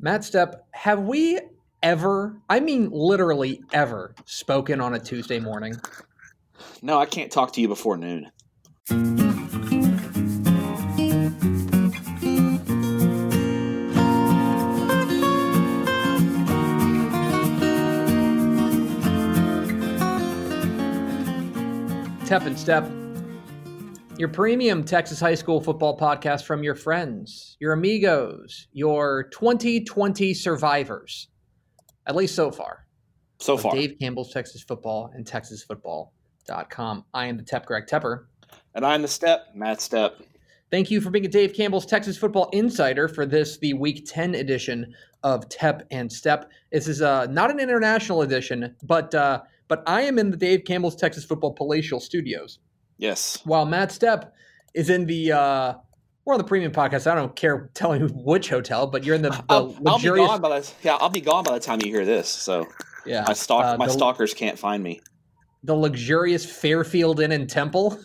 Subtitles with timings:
[0.00, 1.40] Matt Stepp, have we
[1.82, 5.74] ever, I mean literally ever, spoken on a Tuesday morning?
[6.82, 8.30] No, I can't talk to you before noon.
[22.24, 22.88] Tep and Step,
[24.18, 31.28] your premium Texas high school football podcast from your friends, your amigos, your 2020 survivors,
[32.06, 32.84] at least so far.
[33.38, 33.72] So far.
[33.72, 37.04] Dave Campbell's Texas Football and TexasFootball.com.
[37.14, 38.24] I am the Tep Greg Tepper.
[38.74, 40.14] And I'm the Step, Matt Stepp.
[40.72, 44.34] Thank you for being a Dave Campbell's Texas Football Insider for this, the Week 10
[44.34, 46.50] edition of Tep and Step.
[46.72, 50.64] This is uh, not an international edition, but uh, but I am in the Dave
[50.64, 52.58] Campbell's Texas Football Palatial Studios,
[52.98, 53.40] Yes.
[53.44, 54.32] while Matt Stepp
[54.74, 55.32] is in the.
[55.32, 55.74] Uh,
[56.24, 57.10] we're on the premium podcast.
[57.10, 60.08] I don't care telling you which hotel, but you're in the, the I'll, I'll be
[60.08, 62.28] gone by the yeah, I'll be gone by the time you hear this.
[62.28, 62.66] So
[63.06, 65.00] yeah, my stalk uh, my the, stalkers can't find me.
[65.64, 67.98] the luxurious Fairfield Inn and Temple.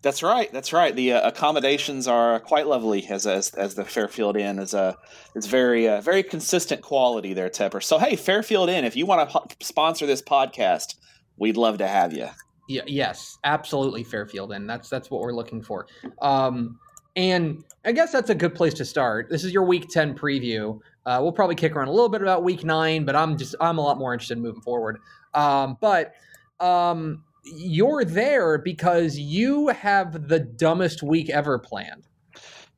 [0.00, 0.50] That's right.
[0.52, 0.94] That's right.
[0.94, 4.96] The uh, accommodations are quite lovely, as as, as the Fairfield Inn is a
[5.34, 7.82] it's very uh, very consistent quality there, Tepper.
[7.82, 10.94] So hey, Fairfield Inn, if you want to po- sponsor this podcast,
[11.36, 12.28] we'd love to have you.
[12.68, 15.86] Yeah, yes, absolutely Fairfield, and that's that's what we're looking for.
[16.20, 16.78] Um,
[17.14, 19.28] and I guess that's a good place to start.
[19.30, 20.80] This is your Week Ten preview.
[21.06, 23.78] Uh, we'll probably kick around a little bit about Week Nine, but I'm just I'm
[23.78, 24.98] a lot more interested in moving forward.
[25.34, 26.14] Um, but
[26.60, 32.06] um, you're there because you have the dumbest week ever planned.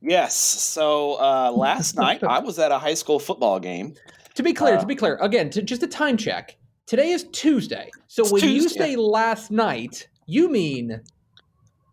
[0.01, 0.35] Yes.
[0.35, 3.95] So uh, last night I was at a high school football game.
[4.35, 6.55] To be clear, Uh, to be clear, again, to, just a time check.
[6.89, 11.01] Today is Tuesday, so It's when you say last night, you mean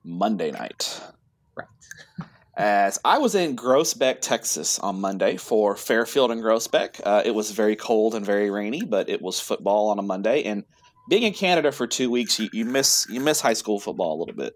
[0.03, 1.03] Monday night.
[1.55, 1.69] right.
[2.57, 7.03] As I was in Groesbeck, Texas on Monday for Fairfield and Groesbeck.
[7.05, 10.45] Uh, it was very cold and very rainy, but it was football on a Monday.
[10.45, 10.65] And
[11.11, 14.19] being in Canada for two weeks, you, you miss you miss high school football a
[14.19, 14.55] little bit.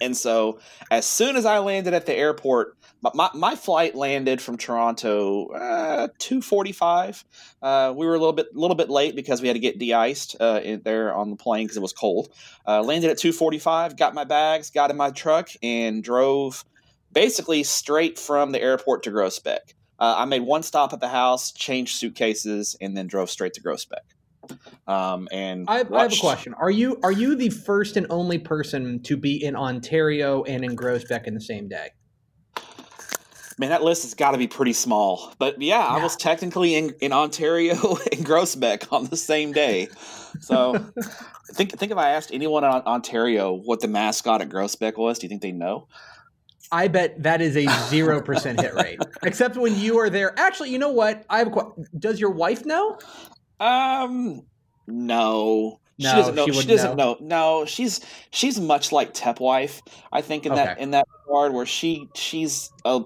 [0.00, 0.58] And so,
[0.90, 5.48] as soon as I landed at the airport, my, my, my flight landed from Toronto
[5.48, 7.24] uh, two forty five.
[7.60, 10.36] Uh, we were a little bit little bit late because we had to get de-iced
[10.40, 12.32] uh, in, there on the plane because it was cold.
[12.66, 13.96] Uh, landed at two forty five.
[13.96, 16.64] Got my bags, got in my truck, and drove
[17.12, 19.74] basically straight from the airport to Groesbeck.
[19.98, 23.62] Uh, I made one stop at the house, changed suitcases, and then drove straight to
[23.62, 24.00] Groesbeck.
[24.88, 26.54] Um, and I, I have a question.
[26.54, 30.76] Are you are you the first and only person to be in Ontario and in
[30.76, 31.90] Groesbeck in the same day?
[33.58, 35.32] Man, that list has got to be pretty small.
[35.38, 37.72] But yeah, I was technically in, in Ontario
[38.12, 39.88] and Groesbeck on the same day.
[40.40, 40.74] So
[41.52, 45.26] think think if I asked anyone in Ontario what the mascot at Groesbeck was, do
[45.26, 45.86] you think they know?
[46.70, 48.98] I bet that is a zero percent hit rate.
[49.22, 50.32] Except when you are there.
[50.38, 51.24] Actually, you know what?
[51.28, 51.84] I have a question.
[51.98, 52.98] Does your wife know?
[53.60, 54.42] Um,
[54.86, 55.78] no.
[56.00, 56.46] She doesn't know.
[56.46, 57.16] she She, doesn't know.
[57.20, 59.82] No, she's she's much like Tep wife.
[60.10, 60.82] I think in that Okay.
[60.82, 63.02] in that regard where she she's a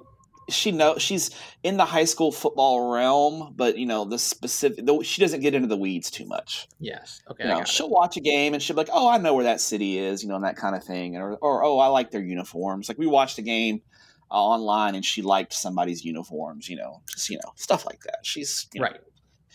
[0.49, 1.31] she know she's
[1.62, 4.84] in the high school football realm, but you know the specific.
[4.87, 6.69] The, she doesn't get into the weeds too much.
[6.79, 7.21] Yes.
[7.31, 7.45] Okay.
[7.45, 9.61] You know, she'll watch a game and she'll be like, "Oh, I know where that
[9.61, 12.23] city is," you know, and that kind of thing, or, or "Oh, I like their
[12.23, 13.83] uniforms." Like we watched a game
[14.31, 18.19] uh, online and she liked somebody's uniforms, you know, just you know stuff like that.
[18.23, 19.01] She's you know, Right.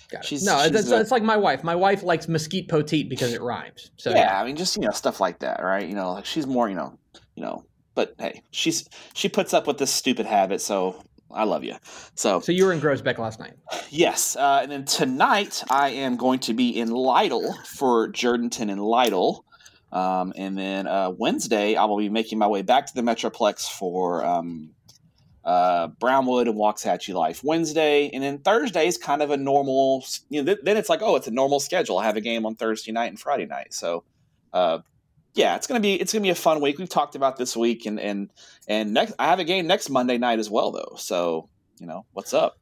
[0.10, 0.28] Got it.
[0.28, 1.64] She's- no, she's it's, a- it's like my wife.
[1.64, 3.92] My wife likes mesquite poteet because it rhymes.
[3.96, 5.88] So yeah, I mean, just you know, stuff like that, right?
[5.88, 6.98] You know, like she's more, you know,
[7.36, 7.64] you know.
[7.94, 11.76] But hey, she's she puts up with this stupid habit, so I love you.
[12.16, 13.54] So So you were in Groesbeck last night.
[13.90, 18.82] yes, uh, and then tonight I am going to be in Lytle for Jourdanton and
[18.82, 19.46] Lytle,
[19.92, 23.68] um, and then uh, Wednesday I will be making my way back to the Metroplex
[23.68, 24.72] for um,
[25.44, 30.06] uh, Brownwood and Waxahachie Life Wednesday, and then Thursday is kind of a normal.
[30.30, 31.98] You know, th- then it's like, oh, it's a normal schedule.
[31.98, 34.04] I have a game on Thursday night and Friday night, so.
[35.34, 36.78] Yeah, it's gonna be it's gonna be a fun week.
[36.78, 38.30] We've talked about this week, and and
[38.68, 40.96] and next I have a game next Monday night as well, though.
[40.98, 41.50] So
[41.80, 42.58] you know what's up.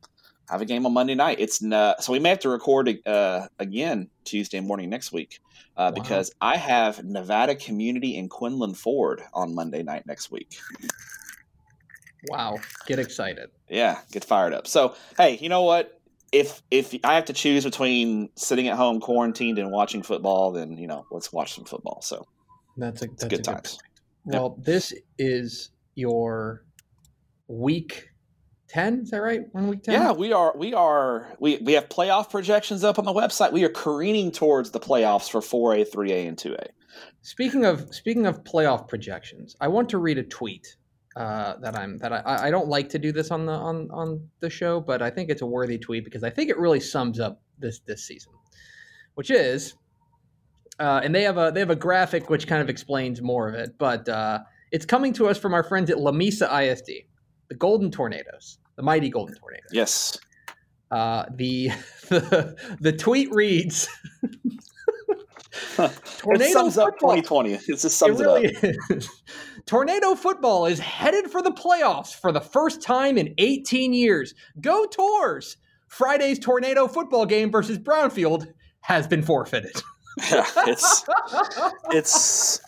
[0.50, 1.40] I have a game on Monday night.
[1.40, 5.40] It's uh, so we may have to record uh, again Tuesday morning next week
[5.78, 6.02] uh, Wow.
[6.04, 10.58] because I have Nevada Community and Quinlan Ford on Monday night next week.
[12.30, 12.58] Wow.
[12.86, 13.50] Get excited.
[13.70, 14.68] Yeah, get fired up.
[14.68, 16.00] So hey, you know what?
[16.32, 20.78] If if I have to choose between sitting at home quarantined and watching football, then
[20.78, 22.02] you know let's watch some football.
[22.02, 22.28] So
[22.80, 23.78] That's a that's good a times.
[24.26, 26.66] Good well, this is your
[27.48, 28.10] week
[28.68, 29.02] ten.
[29.02, 29.42] Is that right?
[29.54, 29.96] We're week ten.
[29.96, 30.56] Yeah, we are.
[30.56, 31.36] We are.
[31.40, 33.52] We we have playoff projections up on the website.
[33.52, 36.68] We are careening towards the playoffs for four A, three A, and two A.
[37.22, 40.76] Speaking of speaking of playoff projections, I want to read a tweet
[41.16, 44.28] uh, that I'm that I, I don't like to do this on the on on
[44.40, 47.20] the show, but I think it's a worthy tweet because I think it really sums
[47.20, 48.34] up this this season,
[49.16, 49.76] which is,
[50.80, 53.56] uh, and they have a they have a graphic which kind of explains more of
[53.56, 54.40] it, but uh,
[54.72, 56.92] it's coming to us from our friends at Lamesa ISD,
[57.50, 59.70] the Golden Tornadoes, the mighty Golden Tornadoes.
[59.72, 60.18] Yes.
[60.92, 61.68] Uh, the,
[62.10, 63.88] the the tweet reads.
[66.18, 67.12] Tornado sums football.
[67.12, 67.54] up 2020.
[67.54, 69.04] It just sums it, really it up.
[69.66, 74.34] Tornado football is headed for the playoffs for the first time in 18 years.
[74.62, 75.58] Go Tours!
[75.88, 78.48] Friday's tornado football game versus Brownfield
[78.82, 79.82] has been forfeited.
[80.32, 81.06] yeah, it's
[81.92, 82.60] it's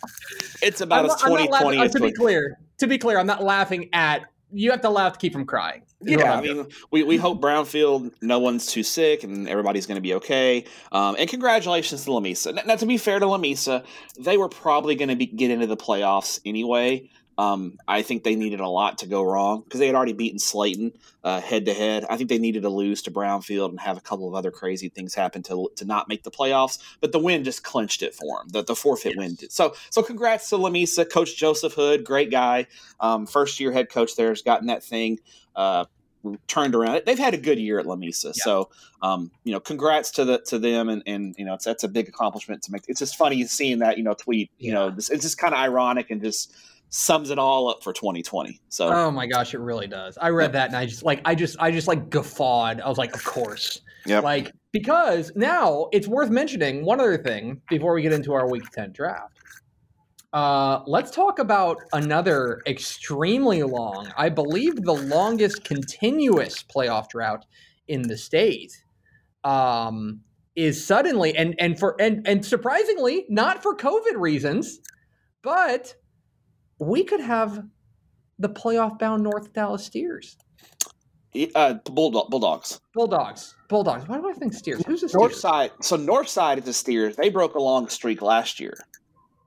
[0.62, 2.58] it's about as 2020 uh, to be clear.
[2.78, 4.22] To be clear, I'm not laughing at
[4.52, 5.82] you have to laugh to keep from crying.
[6.04, 10.02] Yeah, I mean, we, we hope Brownfield, no one's too sick, and everybody's going to
[10.02, 10.64] be okay.
[10.90, 12.54] Um, and congratulations to Lamesa.
[12.54, 13.84] Now, now, to be fair to Lamesa,
[14.18, 17.08] they were probably going to get into the playoffs anyway.
[17.38, 20.38] Um, I think they needed a lot to go wrong because they had already beaten
[20.38, 20.92] Slaton
[21.24, 22.04] head to head.
[22.08, 24.88] I think they needed to lose to Brownfield and have a couple of other crazy
[24.88, 26.78] things happen to to not make the playoffs.
[27.00, 28.48] But the win just clinched it for them.
[28.48, 29.18] The, the forfeit yes.
[29.18, 29.52] win did.
[29.52, 32.66] So so congrats to Lamesa, Coach Joseph Hood, great guy,
[33.00, 35.18] um, first year head coach there has gotten that thing.
[35.56, 35.86] Uh,
[36.46, 37.02] turned around.
[37.04, 38.32] They've had a good year at Lamesa, yeah.
[38.34, 38.70] so
[39.02, 41.88] um, you know, congrats to the to them, and and you know, it's that's a
[41.88, 42.82] big accomplishment to make.
[42.88, 44.50] It's just funny seeing that you know tweet.
[44.58, 44.74] You yeah.
[44.74, 46.54] know, this, it's just kind of ironic and just
[46.94, 48.60] sums it all up for 2020.
[48.68, 50.18] So Oh my gosh, it really does.
[50.18, 52.80] I read that and I just like I just I just like guffawed.
[52.80, 53.80] I was like, of course.
[54.04, 54.20] Yeah.
[54.20, 58.68] Like because now it's worth mentioning one other thing before we get into our week
[58.72, 59.38] 10 draft.
[60.34, 67.44] Uh, let's talk about another extremely long, I believe the longest continuous playoff drought
[67.88, 68.84] in the state.
[69.44, 70.20] Um,
[70.54, 74.80] is suddenly and and for and and surprisingly not for COVID reasons,
[75.42, 75.94] but
[76.82, 77.64] we could have
[78.38, 80.36] the playoff bound North Dallas Steers.
[81.54, 82.80] Uh, Bulldog, Bulldogs.
[82.92, 83.54] Bulldogs.
[83.68, 84.06] Bulldogs.
[84.06, 84.84] Why do I think Steers?
[84.84, 85.20] Who's the Steers?
[85.20, 85.70] North side.
[85.80, 87.16] So North side is the Steers.
[87.16, 88.74] They broke a long streak last year.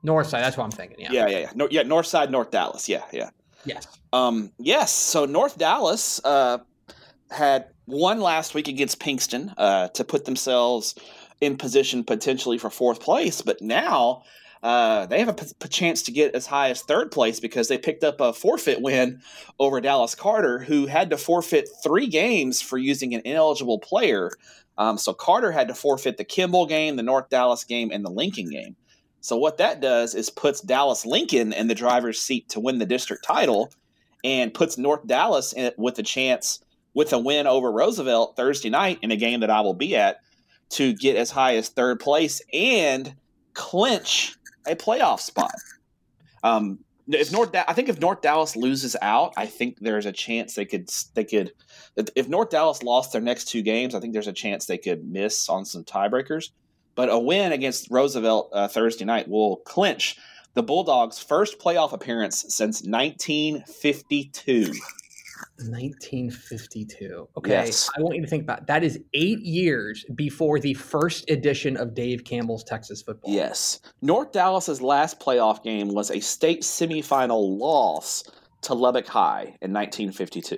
[0.01, 0.43] North side.
[0.43, 0.99] That's what I'm thinking.
[0.99, 1.11] Yeah.
[1.11, 1.51] Yeah, yeah, yeah.
[1.55, 1.83] No, yeah.
[1.83, 2.89] North side, North Dallas.
[2.89, 3.29] Yeah, yeah.
[3.65, 3.85] Yes.
[4.13, 4.51] Um.
[4.57, 4.91] Yes.
[4.91, 6.59] So North Dallas uh,
[7.29, 10.95] had won last week against Pinkston uh, to put themselves
[11.41, 14.23] in position potentially for fourth place, but now
[14.65, 18.03] uh, they have a chance to get as high as third place because they picked
[18.03, 19.21] up a forfeit win
[19.59, 24.31] over Dallas Carter, who had to forfeit three games for using an ineligible player.
[24.79, 28.09] Um, so Carter had to forfeit the Kimball game, the North Dallas game, and the
[28.09, 28.75] Lincoln game.
[29.21, 32.87] So what that does is puts Dallas Lincoln in the driver's seat to win the
[32.87, 33.71] district title,
[34.23, 36.59] and puts North Dallas in, with a chance
[36.95, 40.21] with a win over Roosevelt Thursday night in a game that I will be at
[40.69, 43.13] to get as high as third place and
[43.53, 44.35] clinch
[44.67, 45.55] a playoff spot.
[46.43, 50.11] Um, if North, da- I think if North Dallas loses out, I think there's a
[50.11, 51.51] chance they could they could.
[52.15, 55.05] If North Dallas lost their next two games, I think there's a chance they could
[55.05, 56.49] miss on some tiebreakers.
[56.95, 60.17] But a win against Roosevelt uh, Thursday night will clinch
[60.53, 64.73] the Bulldogs' first playoff appearance since 1952.
[65.57, 67.29] 1952.
[67.37, 67.49] Okay.
[67.49, 67.89] Yes.
[67.97, 71.93] I want you to think about that is eight years before the first edition of
[71.93, 73.33] Dave Campbell's Texas football.
[73.33, 73.79] Yes.
[74.01, 78.23] North Dallas's last playoff game was a state semifinal loss
[78.63, 80.57] to Lubbock High in 1952.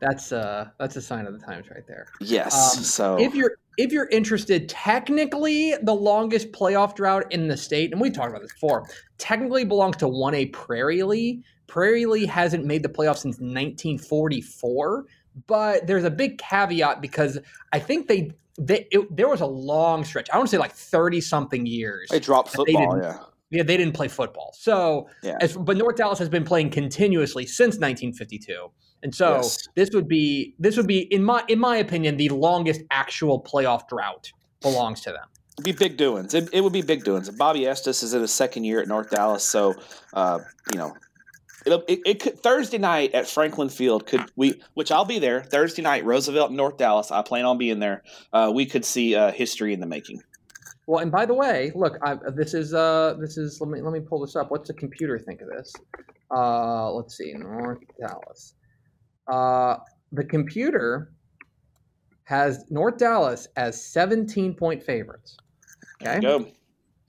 [0.00, 2.06] That's uh that's a sign of the times right there.
[2.20, 2.76] Yes.
[2.76, 7.92] Um, so if you're if you're interested, technically the longest playoff drought in the state,
[7.92, 12.64] and we talked about this before, technically belongs to 1A Prairie Lee, Prairie Lee hasn't
[12.64, 15.06] made the playoffs since 1944,
[15.46, 17.38] but there's a big caveat because
[17.72, 20.28] I think they, they it, there was a long stretch.
[20.32, 22.08] I want to say like 30 something years.
[22.10, 23.18] They dropped football, they yeah.
[23.52, 24.52] Yeah, they didn't play football.
[24.56, 25.36] So, yeah.
[25.40, 28.68] as, but North Dallas has been playing continuously since 1952,
[29.02, 29.68] and so yes.
[29.74, 33.88] this would be this would be in my in my opinion the longest actual playoff
[33.88, 35.26] drought belongs to them.
[35.58, 36.32] It'd be big doings.
[36.32, 37.28] It, it would be big doings.
[37.30, 39.74] Bobby Estes is in his second year at North Dallas, so
[40.14, 40.38] uh,
[40.72, 40.94] you know
[41.66, 45.82] it, it, could Thursday night at Franklin Field could we, which I'll be there Thursday
[45.82, 47.10] night, Roosevelt, North Dallas.
[47.10, 48.02] I plan on being there.
[48.32, 50.22] Uh, we could see uh, history in the making.
[50.86, 53.92] Well, and by the way, look, I, this is uh, this is let me let
[53.92, 54.50] me pull this up.
[54.50, 55.72] What's the computer think of this?
[56.34, 58.54] Uh, let's see, North Dallas.
[59.30, 59.76] Uh,
[60.12, 61.12] the computer
[62.24, 65.36] has North Dallas as 17 point favorites.
[66.02, 66.52] Okay.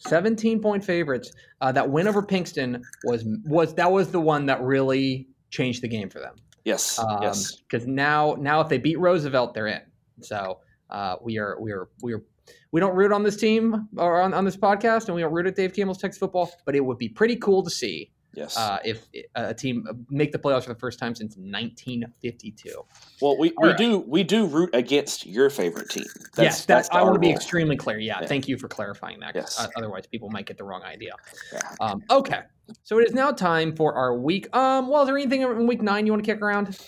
[0.01, 1.31] 17 point favorites.
[1.59, 5.87] Uh, that win over Pinkston was was that was the one that really changed the
[5.87, 6.35] game for them.
[6.65, 6.99] Yes.
[6.99, 7.55] Um, yes.
[7.55, 9.81] Because now now if they beat Roosevelt, they're in.
[10.21, 12.23] So uh, we are we are we are
[12.71, 15.47] we don't root on this team or on, on this podcast, and we don't root
[15.47, 18.55] at Dave Campbell's Texas football, but it would be pretty cool to see Yes.
[18.55, 22.85] Uh, if a team make the playoffs for the first time since 1952.
[23.21, 23.77] Well, we, we right.
[23.77, 26.05] do we do root against your favorite team.
[26.35, 27.99] That's, yes, that's, that's I want to be extremely clear.
[27.99, 29.35] Yeah, yeah, thank you for clarifying that.
[29.35, 29.67] Yes.
[29.75, 31.13] otherwise, people might get the wrong idea.
[31.51, 31.59] Yeah.
[31.81, 32.43] Um, okay,
[32.83, 34.55] so it is now time for our week.
[34.55, 36.79] Um, well, is there anything in week nine you want to kick around?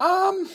[0.00, 0.48] Um,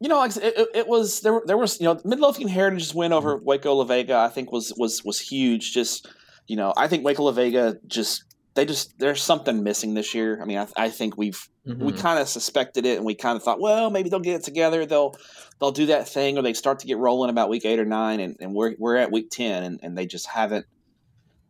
[0.00, 1.40] you know, it, it, it, was there.
[1.44, 3.44] There was you know Midlothian Heritage's win over mm-hmm.
[3.44, 4.16] Waco La Vega.
[4.16, 5.72] I think was was was huge.
[5.72, 6.08] Just
[6.46, 10.40] you know, I think Waco La Vega just they just there's something missing this year.
[10.40, 11.84] I mean, I, I think we've mm-hmm.
[11.84, 14.44] we kind of suspected it, and we kind of thought, well, maybe they'll get it
[14.44, 14.84] together.
[14.84, 15.14] They'll
[15.58, 18.20] they'll do that thing, or they start to get rolling about week eight or nine,
[18.20, 20.66] and, and we're we're at week ten, and, and they just haven't.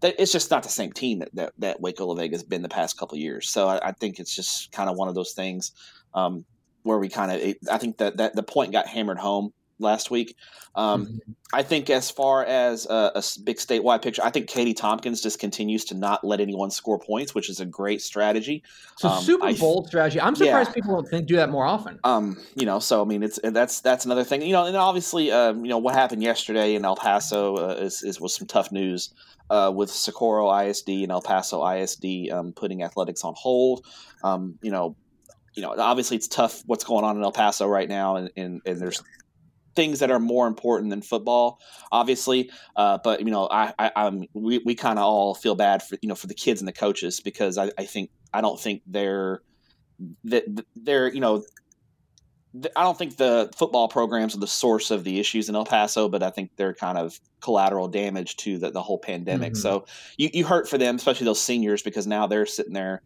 [0.00, 2.62] They, it's just not the same team that, that, that Waco La Vega has been
[2.62, 3.48] the past couple years.
[3.48, 5.70] So I, I think it's just kind of one of those things
[6.12, 6.44] um,
[6.82, 7.54] where we kind of.
[7.70, 10.36] I think that that the point got hammered home last week.
[10.74, 11.32] Um, mm-hmm.
[11.52, 15.38] I think as far as a, a, big statewide picture, I think Katy Tompkins just
[15.38, 18.62] continues to not let anyone score points, which is a great strategy.
[18.96, 20.18] So um, super bold strategy.
[20.18, 20.74] I'm surprised yeah.
[20.74, 21.98] people don't think, do that more often.
[22.04, 24.40] Um, you know, so I mean, it's that's that's another thing.
[24.40, 28.02] You know, and obviously, uh, you know, what happened yesterday in El Paso uh, is,
[28.02, 29.12] is was some tough news.
[29.50, 33.84] Uh, with Socorro ISD and El Paso ISD um, putting athletics on hold,
[34.24, 34.96] um, you know,
[35.54, 38.62] you know, obviously it's tough what's going on in El Paso right now, and, and,
[38.64, 39.02] and there's
[39.74, 41.60] things that are more important than football,
[41.90, 42.50] obviously.
[42.76, 45.96] Uh, but you know, I, I I'm we, we kind of all feel bad for
[46.02, 48.82] you know for the kids and the coaches because I, I think I don't think
[48.86, 49.42] they're
[50.24, 51.44] that they're you know
[52.76, 56.08] I don't think the football programs are the source of the issues in El Paso,
[56.08, 59.54] but I think they're kind of collateral damage to the, the whole pandemic.
[59.54, 59.60] Mm-hmm.
[59.62, 59.86] So
[60.18, 63.00] you, you hurt for them, especially those seniors, because now they're sitting there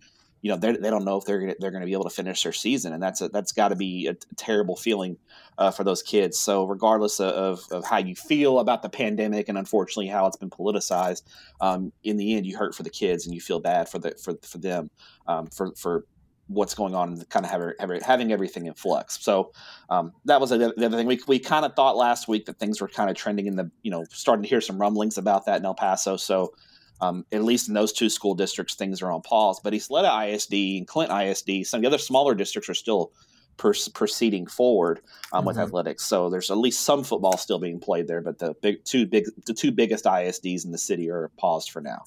[0.46, 2.44] you know they don't know if they're gonna, they're going to be able to finish
[2.44, 5.16] their season, and that's a, that's got to be a, terrible feeling
[5.58, 6.38] uh, for those kids.
[6.38, 10.50] So regardless of, of how you feel about the pandemic and unfortunately how it's been
[10.50, 11.22] politicized,
[11.60, 14.14] um, in the end you hurt for the kids and you feel bad for the
[14.22, 14.88] for, for them
[15.26, 16.04] um, for for
[16.46, 19.20] what's going on and kind of have, having everything in flux.
[19.20, 19.50] So
[19.90, 21.08] um, that was the other thing.
[21.08, 23.68] We, we kind of thought last week that things were kind of trending in the,
[23.82, 26.16] you know, starting to hear some rumblings about that in El Paso.
[26.16, 26.52] So
[27.00, 29.60] um, at least in those two school districts, things are on pause.
[29.60, 33.12] But Ysleta ISD and Clint ISD, some of the other smaller districts are still
[33.56, 35.00] proceeding forward
[35.32, 35.48] um, mm-hmm.
[35.48, 36.04] with athletics.
[36.04, 39.26] So there's at least some football still being played there, but the big two big
[39.46, 42.02] the two biggest ISDs in the city are paused for now.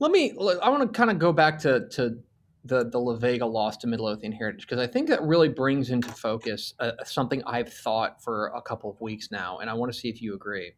[0.00, 0.32] Let me.
[0.62, 2.18] I want to kind of go back to to
[2.64, 6.08] the the La Vega loss to Midlothian Heritage because I think that really brings into
[6.08, 9.98] focus uh, something I've thought for a couple of weeks now, and I want to
[9.98, 10.72] see if you agree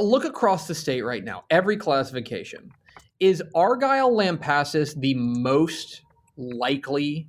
[0.00, 2.70] look across the state right now, every classification.
[3.18, 6.02] Is Argyle Lampasas the most
[6.36, 7.28] likely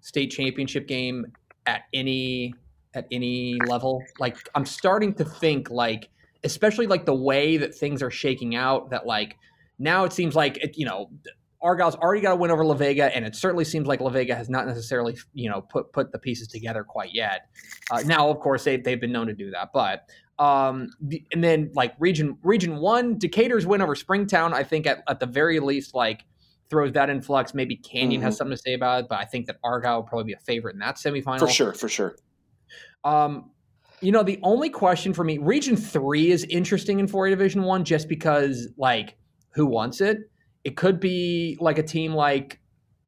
[0.00, 1.26] state championship game
[1.66, 2.54] at any
[2.94, 4.02] at any level?
[4.18, 6.08] Like I'm starting to think like
[6.44, 9.36] especially like the way that things are shaking out that like
[9.78, 11.10] now it seems like it, you know
[11.64, 14.34] Argyle's already got a win over La Vega, and it certainly seems like La Vega
[14.34, 17.48] has not necessarily, you know, put put the pieces together quite yet.
[17.90, 20.06] Uh, now, of course, they they've been known to do that, but
[20.38, 25.02] um, the, and then like region region one, Decatur's win over Springtown, I think at,
[25.08, 26.24] at the very least like
[26.70, 27.54] throws that in flux.
[27.54, 28.24] Maybe Canyon mm-hmm.
[28.24, 30.38] has something to say about it, but I think that Argyle will probably be a
[30.38, 32.16] favorite in that semifinal for sure, for sure.
[33.04, 33.50] Um,
[34.00, 37.84] you know, the only question for me, Region Three is interesting in 4A Division One,
[37.84, 39.16] just because like
[39.50, 40.18] who wants it?
[40.64, 42.60] It could be like a team like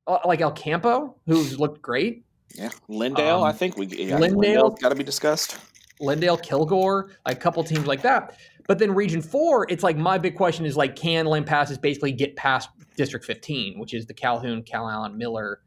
[0.06, 2.25] uh, like El Campo, who's looked great.
[2.54, 3.38] Yeah, Lindale.
[3.38, 5.59] Um, I think we yeah, Lindale got to be discussed.
[6.00, 8.38] Lindale, Kilgore, a couple teams like that.
[8.67, 12.37] But then Region Four, it's like my big question is like, can Lampasas basically get
[12.37, 15.61] past District 15, which is the Calhoun, Calallen, Miller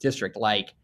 [0.00, 0.36] district?
[0.36, 0.74] Like,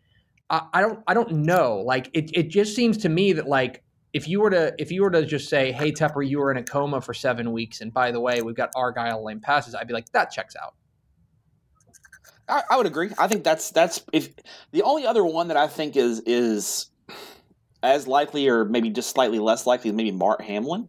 [0.50, 1.78] I, I don't, I don't know.
[1.78, 3.82] Like, it, it just seems to me that like
[4.14, 6.56] if you were to if you were to just say, "Hey Tepper, you were in
[6.56, 9.92] a coma for seven weeks, and by the way, we've got Argyle Lampasas," I'd be
[9.92, 10.74] like, that checks out.
[12.48, 13.10] I, I, would agree.
[13.18, 14.30] I think that's that's if
[14.70, 16.86] the only other one that I think is is
[17.84, 20.88] as likely or maybe just slightly less likely maybe Mart Hamlin.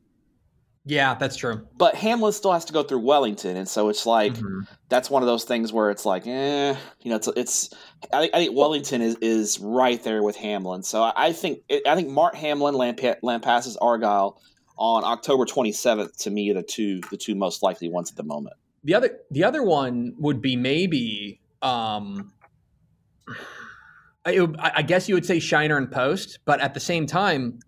[0.87, 1.67] Yeah, that's true.
[1.75, 4.61] But Hamlin still has to go through Wellington, and so it's like mm-hmm.
[4.87, 7.73] that's one of those things where it's like, eh, you know, it's it's.
[8.13, 11.61] I think, I think Wellington is is right there with Hamlin, so I, I think
[11.87, 14.39] I think Mart Hamlin, Lamp- Lampasas, Argyle
[14.77, 18.23] on October twenty seventh to me the two the two most likely ones at the
[18.23, 18.55] moment.
[18.83, 22.31] The other the other one would be maybe um,
[24.25, 27.59] I, I guess you would say Shiner and Post, but at the same time,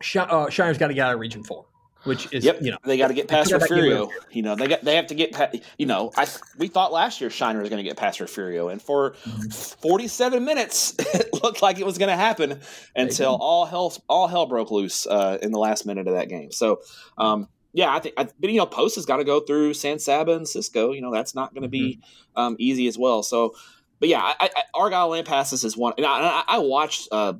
[0.00, 1.66] Sh- uh, Shiner's got to get out of Region Four,
[2.04, 2.58] which is yep.
[2.60, 4.10] you know they got to get past Refugio.
[4.30, 6.26] You know they got they have to get past, you know I
[6.58, 9.48] we thought last year Shiner was going to get past Refugio, and for mm-hmm.
[9.80, 12.60] 47 minutes it looked like it was going to happen
[12.96, 16.50] until all hell all hell broke loose uh, in the last minute of that game.
[16.52, 16.80] So.
[17.18, 19.98] Um, yeah, I think, I, but you know, Post has got to go through San
[19.98, 20.92] Saba and Cisco.
[20.92, 21.98] You know, that's not going to mm-hmm.
[21.98, 22.00] be
[22.36, 23.24] um, easy as well.
[23.24, 23.56] So,
[24.04, 25.94] but yeah, I, I, Argyle Lampasas is one.
[25.96, 27.32] And I, I watched uh,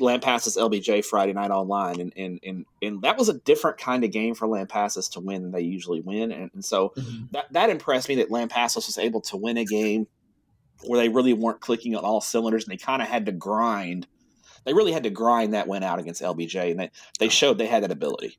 [0.00, 4.10] Lampasas LBJ Friday night online, and, and and and that was a different kind of
[4.10, 7.26] game for Lampasas to win than they usually win, and, and so mm-hmm.
[7.32, 10.06] that that impressed me that Lampasas was able to win a game
[10.86, 14.06] where they really weren't clicking on all cylinders, and they kind of had to grind.
[14.64, 17.66] They really had to grind that win out against LBJ, and they they showed they
[17.66, 18.38] had that ability.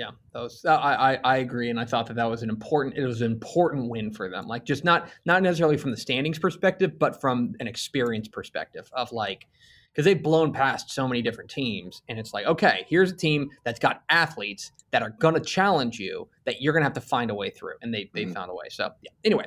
[0.00, 2.96] Yeah, that was I, I, I agree, and I thought that that was an important
[2.96, 4.46] it was an important win for them.
[4.46, 9.12] Like just not not necessarily from the standings perspective, but from an experience perspective of
[9.12, 9.46] like
[9.92, 13.50] because they've blown past so many different teams, and it's like okay, here's a team
[13.62, 17.02] that's got athletes that are going to challenge you that you're going to have to
[17.02, 18.32] find a way through, and they they mm-hmm.
[18.32, 18.70] found a way.
[18.70, 19.10] So yeah.
[19.22, 19.44] Anyway,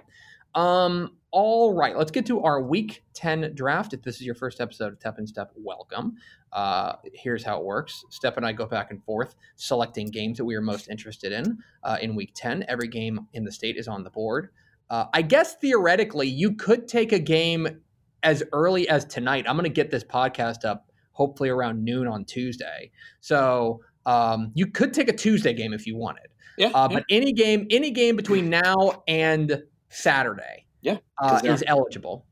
[0.56, 3.94] um, all right, let's get to our week 10 draft.
[3.94, 6.18] If this is your first episode of Tep and Step, welcome.
[6.52, 10.46] Uh, here's how it works Step and I go back and forth selecting games that
[10.46, 12.66] we are most interested in uh, in week 10.
[12.68, 14.50] Every game in the state is on the board.
[14.90, 17.82] Uh, I guess theoretically, you could take a game
[18.22, 19.46] as early as tonight.
[19.48, 22.92] I'm going to get this podcast up hopefully around noon on Tuesday.
[23.22, 26.28] So um, you could take a Tuesday game if you wanted.
[26.58, 26.98] Yeah, uh, yeah.
[26.98, 29.64] But any game, any game between now and
[29.94, 32.26] Saturday yeah, uh, is eligible.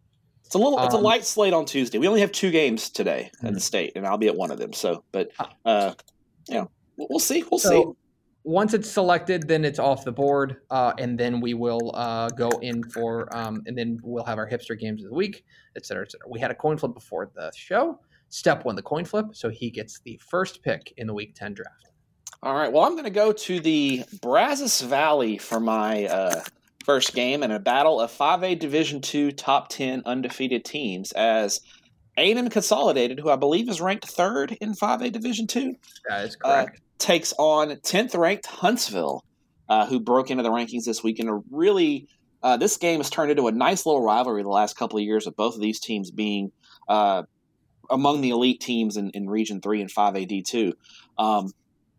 [0.46, 0.77] It's a little.
[0.80, 1.98] It's um, a light slate on Tuesday.
[1.98, 3.48] We only have two games today mm-hmm.
[3.48, 4.74] at the state, and I'll be at one of them.
[4.74, 5.94] So, but uh, uh
[6.50, 7.44] you know, we'll see.
[7.50, 7.86] We'll so, see.
[8.44, 12.50] Once it's selected, then it's off the board, uh, and then we will uh, go
[12.62, 16.03] in for, um, and then we'll have our hipster games of the week, et cetera,
[16.03, 16.27] et cetera.
[16.27, 18.00] We had a coin flip before the show.
[18.30, 21.53] Step won the coin flip, so he gets the first pick in the week ten
[21.53, 21.91] draft.
[22.44, 22.72] All right.
[22.72, 26.41] Well, I'm going to go to the Brazos Valley for my uh,
[26.85, 31.59] first game in a battle of 5A Division II top 10 undefeated teams as
[32.17, 35.79] A&M Consolidated, who I believe is ranked third in 5A Division II.
[36.09, 36.77] That is uh, correct.
[36.77, 39.23] Uh, takes on 10th ranked Huntsville,
[39.69, 42.07] uh, who broke into the rankings this week in a really
[42.43, 45.27] uh, this game has turned into a nice little rivalry the last couple of years
[45.27, 46.51] of both of these teams being
[46.88, 47.23] uh,
[47.89, 50.73] among the elite teams in, in Region 3 and 5A D2.
[51.17, 51.51] Um,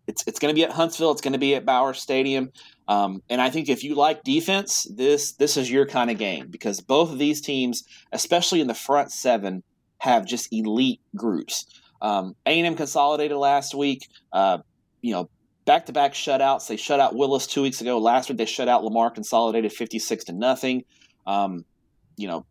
[0.06, 1.12] it's, it's going to be at Huntsville.
[1.12, 2.50] It's going to be at Bauer Stadium.
[2.88, 6.48] Um, and I think if you like defense, this this is your kind of game
[6.50, 9.62] because both of these teams, especially in the front seven,
[9.98, 11.64] have just elite groups.
[12.00, 14.08] Um, A&M consolidated last week.
[14.32, 14.58] Uh,
[15.00, 15.30] you know,
[15.64, 16.66] back to back shutouts.
[16.66, 17.98] They shut out Willis two weeks ago.
[17.98, 20.84] Last week they shut out Lamar consolidated fifty six to nothing.
[21.24, 21.64] Um,
[22.16, 22.44] you know,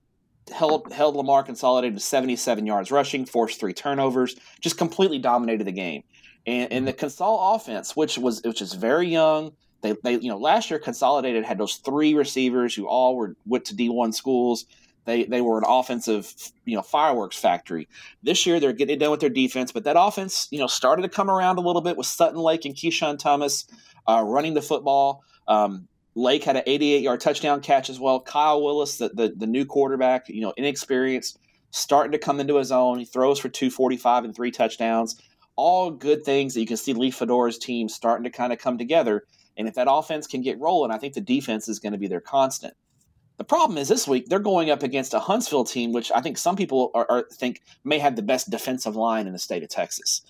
[0.53, 5.67] held held Lamar consolidated to seventy seven yards rushing, forced three turnovers, just completely dominated
[5.67, 6.03] the game.
[6.47, 10.37] And, and the Consol offense, which was which is very young they, they, you know,
[10.37, 14.65] last year Consolidated had those three receivers who all were went to D1 schools.
[15.05, 16.33] They they were an offensive,
[16.65, 17.87] you know, fireworks factory.
[18.21, 21.09] This year they're getting done with their defense, but that offense, you know, started to
[21.09, 23.65] come around a little bit with Sutton Lake and Keyshawn Thomas
[24.07, 25.23] uh, running the football.
[25.47, 28.19] Um, Lake had an 88 yard touchdown catch as well.
[28.19, 31.39] Kyle Willis, the, the, the new quarterback, you know, inexperienced,
[31.71, 32.99] starting to come into his own.
[32.99, 35.19] He throws for 245 and three touchdowns.
[35.63, 38.79] All good things that you can see Lee Fedora's team starting to kind of come
[38.79, 39.25] together.
[39.57, 42.07] And if that offense can get rolling, I think the defense is going to be
[42.07, 42.73] their constant.
[43.37, 46.37] The problem is this week they're going up against a Huntsville team, which I think
[46.37, 49.69] some people are, are think may have the best defensive line in the state of
[49.69, 50.21] Texas,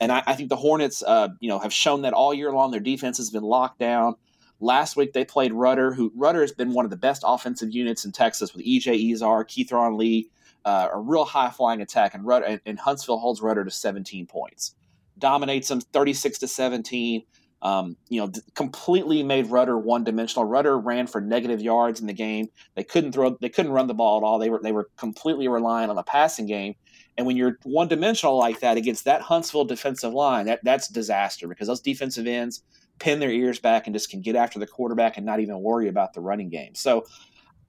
[0.00, 2.70] and I, I think the Hornets, uh, you know, have shown that all year long.
[2.70, 4.14] Their defense has been locked down.
[4.60, 8.04] Last week they played Rudder, who Rudder has been one of the best offensive units
[8.04, 10.30] in Texas with EJ Ezar, Keithron Lee,
[10.64, 14.26] uh, a real high flying attack, and Rudder and, and Huntsville holds Rudder to 17
[14.26, 14.76] points,
[15.20, 17.22] dominates them 36 to 17.
[17.62, 20.46] Um, you know, completely made Rudder one dimensional.
[20.46, 22.48] Rudder ran for negative yards in the game.
[22.74, 24.38] They couldn't throw, they couldn't run the ball at all.
[24.38, 26.74] They were they were completely reliant on the passing game.
[27.18, 31.48] And when you're one dimensional like that against that Huntsville defensive line, that that's disaster
[31.48, 32.62] because those defensive ends
[32.98, 35.88] pin their ears back and just can get after the quarterback and not even worry
[35.88, 36.74] about the running game.
[36.74, 37.04] So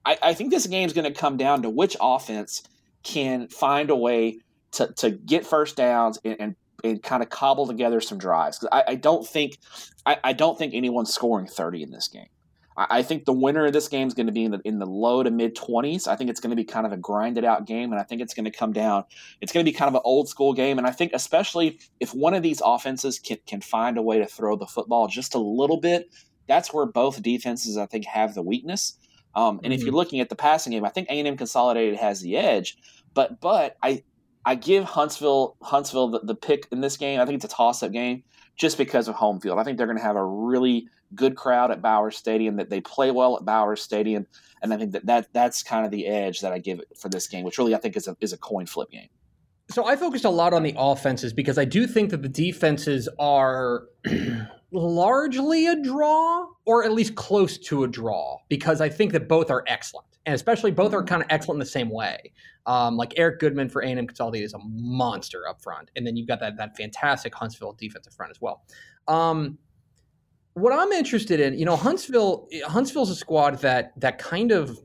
[0.04, 2.62] I, I think this game is going to come down to which offense
[3.02, 4.38] can find a way
[4.72, 8.58] to, to get first downs and, and and kind of cobble together some drives.
[8.58, 9.58] Because I, I, don't think
[10.06, 12.28] I, I, don't think anyone's scoring thirty in this game.
[12.76, 14.78] I, I think the winner of this game is going to be in the in
[14.78, 16.06] the low to mid twenties.
[16.06, 18.20] I think it's going to be kind of a grinded out game, and I think
[18.20, 19.04] it's going to come down.
[19.40, 22.14] It's going to be kind of an old school game, and I think especially if
[22.14, 25.38] one of these offenses can can find a way to throw the football just a
[25.38, 26.10] little bit,
[26.46, 28.98] that's where both defenses I think have the weakness.
[29.34, 29.72] Um, and mm-hmm.
[29.72, 32.76] if you're looking at the passing game, I think A&M Consolidated has the edge.
[33.14, 34.02] But but I
[34.44, 37.20] I give Huntsville Huntsville the, the pick in this game.
[37.20, 38.24] I think it's a toss up game
[38.56, 39.58] just because of home field.
[39.58, 42.56] I think they're going to have a really good crowd at Bauer Stadium.
[42.56, 44.26] That they play well at Bauer Stadium,
[44.62, 47.08] and I think that, that that's kind of the edge that I give it for
[47.08, 49.08] this game, which really I think is a is a coin flip game.
[49.70, 53.08] So I focused a lot on the offenses because I do think that the defenses
[53.18, 53.84] are
[54.72, 59.50] largely a draw, or at least close to a draw, because I think that both
[59.50, 62.32] are excellent, and especially both are kind of excellent in the same way.
[62.66, 66.28] Um, like Eric Goodman for A&M Consolidated is a monster up front, and then you've
[66.28, 68.64] got that that fantastic Huntsville defensive front as well.
[69.08, 69.58] Um,
[70.54, 74.78] what I'm interested in, you know, Huntsville Huntsville's a squad that that kind of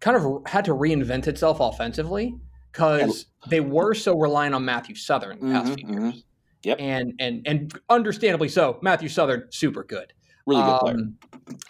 [0.00, 2.34] kind of had to reinvent itself offensively
[2.72, 5.92] because they were so reliant on Matthew Southern the past Mhm, few mhm.
[6.12, 6.24] years.
[6.64, 6.78] Yep.
[6.80, 8.78] And and and understandably so.
[8.82, 10.12] Matthew Southern, super good.
[10.46, 10.94] Really good player.
[10.94, 11.18] Um,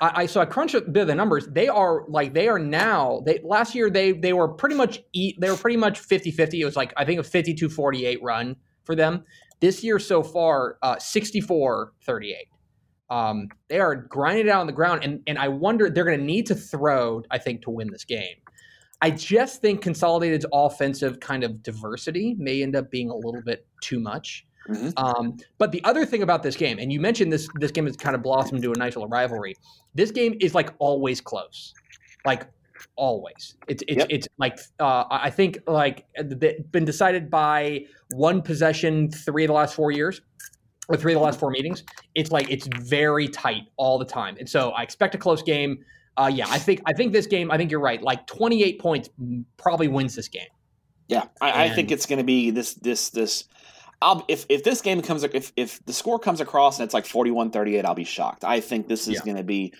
[0.00, 1.46] I, I so I crunched a bit of the numbers.
[1.48, 3.22] They are like they are now.
[3.26, 5.40] They last year they they were pretty much eat.
[5.40, 6.60] They were pretty much 50-50.
[6.60, 9.24] It was like I think a 52-48 run for them.
[9.60, 12.34] This year so far, uh, 64-38.
[13.10, 16.18] Um, they are grinding it out on the ground, and and I wonder they're going
[16.18, 17.22] to need to throw.
[17.30, 18.36] I think to win this game.
[19.00, 23.64] I just think Consolidated's offensive kind of diversity may end up being a little bit
[23.80, 24.44] too much.
[24.68, 24.92] Mhm.
[24.96, 27.96] Um, but the other thing about this game, and you mentioned this, this game has
[27.96, 29.54] kind of blossomed into a nice little rivalry.
[29.94, 31.72] This game is like always close,
[32.26, 32.46] like
[32.96, 33.56] always.
[33.66, 34.06] It's it's Yep.
[34.10, 36.06] it's like uh, I think like
[36.70, 40.20] been decided by one possession three of the last four years,
[40.88, 41.82] or three of the last four meetings.
[42.14, 45.78] It's like it's very tight all the time, and so I expect a close game.
[46.16, 47.50] Uh, yeah, I think I think this game.
[47.50, 48.02] I think you're right.
[48.02, 49.08] Like 28 points
[49.56, 50.48] probably wins this game.
[51.06, 53.44] Yeah, I, I think it's going to be this this this.
[54.00, 57.04] I'll if if this game comes if if the score comes across and it's like
[57.04, 58.44] 41-38, I'll be shocked.
[58.44, 59.20] I think this is Yeah.
[59.24, 59.74] going to be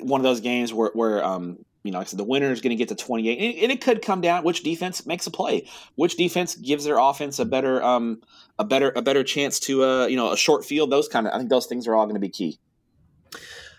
[0.00, 2.60] one of those games where where um you know like I said the winner is
[2.60, 5.26] going to get to 28 and it, and it could come down which defense makes
[5.26, 8.20] a play, which defense gives their offense a better um
[8.58, 11.32] a better a better chance to uh you know a short field those kind of
[11.32, 12.58] I think those things are all going to be key.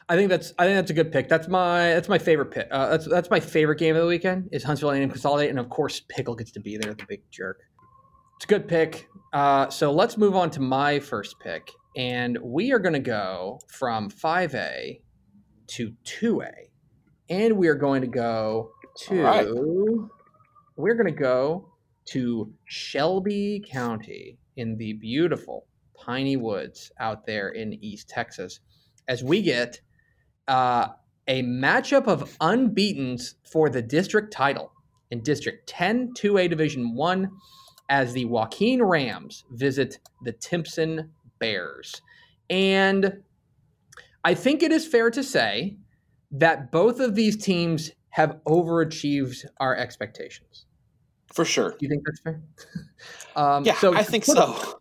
[0.08, 1.28] I think that's I think that's a good pick.
[1.30, 2.68] That's my that's my favorite pick.
[2.72, 5.70] Uh, that's that's my favorite game of the weekend is Huntsville A&M Consolidate, and of
[5.70, 7.60] course Pickle gets to be there, the big jerk.
[8.46, 9.10] A good pick.
[9.34, 13.60] Uh, so let's move on to my first pick, and we are going to go
[13.68, 15.02] from five A
[15.70, 16.52] to two A,
[17.28, 18.70] and we are going to go
[19.08, 19.48] to right.
[20.78, 21.74] we're going to go
[22.10, 28.60] to Shelby County in the beautiful piney woods out there in East Texas,
[29.08, 29.82] as we get
[30.48, 30.90] uh,
[31.28, 34.72] a matchup of unbeatens for the district title
[35.10, 37.32] in District 10, 2A Division 1,
[37.90, 42.02] as the Joaquin Rams visit the Timpson Bears.
[42.50, 43.22] And
[44.24, 45.78] I think it is fair to say
[46.32, 50.66] that both of these teams have overachieved our expectations.
[51.34, 51.72] For sure.
[51.72, 52.42] Do you think that's fair?
[53.36, 54.80] um, Yeah, I think put a- so.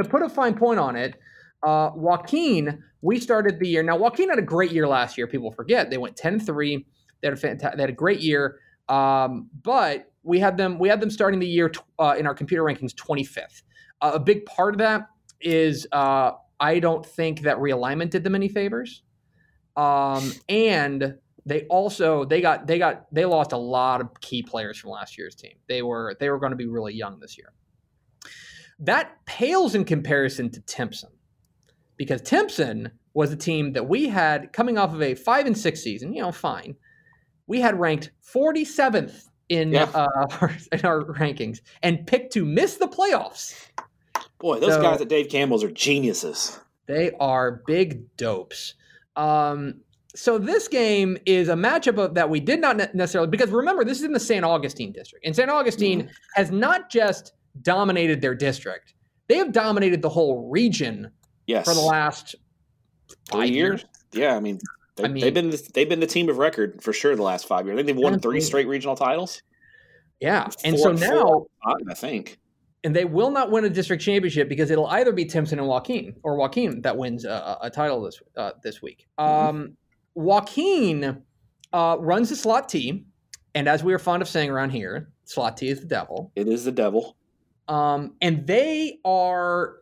[0.00, 1.16] to put a fine point on it,
[1.62, 3.82] uh, Joaquin, we started the year.
[3.82, 5.26] Now, Joaquin had a great year last year.
[5.26, 6.86] People forget they went 10 3.
[7.20, 8.58] They had a fanta- they had a great year.
[8.92, 12.62] Um, but we had them we had them starting the year uh, in our computer
[12.62, 13.62] rankings 25th.
[14.02, 15.08] Uh, a big part of that
[15.40, 19.02] is uh, I don't think that realignment did them any favors.
[19.76, 21.14] Um, and
[21.46, 25.16] they also they got they got they lost a lot of key players from last
[25.16, 25.54] year's team.
[25.68, 27.52] They were they were going to be really young this year.
[28.78, 31.10] That pales in comparison to Timpson,
[31.96, 35.80] because Timpson was a team that we had coming off of a five and six
[35.80, 36.12] season.
[36.12, 36.76] You know, fine.
[37.52, 39.82] We had ranked 47th in Yeah.
[39.92, 40.06] uh,
[40.40, 43.68] our, in our rankings and picked to miss the playoffs.
[44.38, 46.58] Boy, those So- guys at Dave Campbell's are geniuses.
[46.86, 48.72] They are big dopes.
[49.16, 49.82] Um,
[50.14, 53.98] so this game is a matchup of, that we did not necessarily because remember this
[53.98, 58.94] is in the San Augustine district, and San Augustine has not just dominated their district;
[59.28, 61.10] they have dominated the whole region
[61.46, 61.66] Yes.
[61.68, 62.34] for the last
[63.30, 63.84] five years?
[64.14, 64.58] Yeah, I mean,
[65.02, 67.22] they, I mean- they've been the, they've been the team of record for sure the
[67.22, 67.74] last five years.
[67.74, 69.42] I think they've won three straight regional titles.
[70.20, 72.38] Yeah, and Four- so four now, five, I think.
[72.84, 76.14] and they will not win a district championship because it'll either be Timpson and Joaquin
[76.22, 79.06] or Joaquin that wins a, a title this uh, this week.
[79.18, 79.24] Mhm.
[79.48, 79.76] Um,
[80.14, 81.22] Joaquin
[81.72, 83.04] uh, runs the slot T,
[83.54, 86.30] and as we are fond of saying around here, slot T is the devil.
[86.36, 87.16] It is the devil.
[87.68, 89.76] Um, and they are,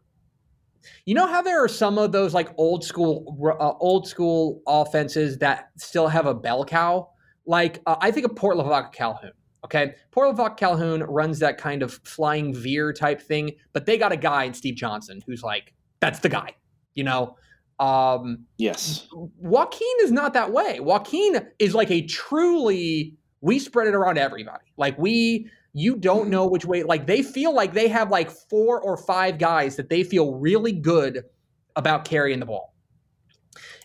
[1.06, 5.38] you know how there are some of those like old school uh, old school offenses
[5.38, 7.08] that still have a bell cow.
[7.46, 9.32] Like uh, I think of Port Lavaca Calhoun.
[9.64, 14.12] Okay, Port Lavaca Calhoun runs that kind of flying veer type thing, but they got
[14.12, 16.54] a guy in Steve Johnson who's like that's the guy.
[16.94, 17.36] You know,
[17.78, 19.08] um, Yes.
[19.12, 20.80] Joaquin is not that way.
[20.80, 24.64] Joaquin is like a truly we spread it around everybody.
[24.76, 28.80] Like we you don't know which way like they feel like they have like four
[28.80, 31.24] or five guys that they feel really good
[31.76, 32.74] about carrying the ball.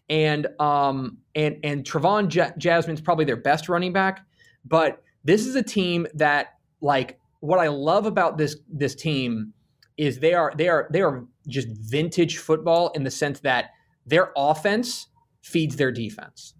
[0.09, 4.25] And um and and Travon Ja- Jasmine's probably their best running back,
[4.65, 9.53] but this is a team that like what I love about this this team
[9.97, 13.71] is they are they are they are just vintage football in the sense that
[14.05, 15.07] their offense
[15.41, 16.53] feeds their defense.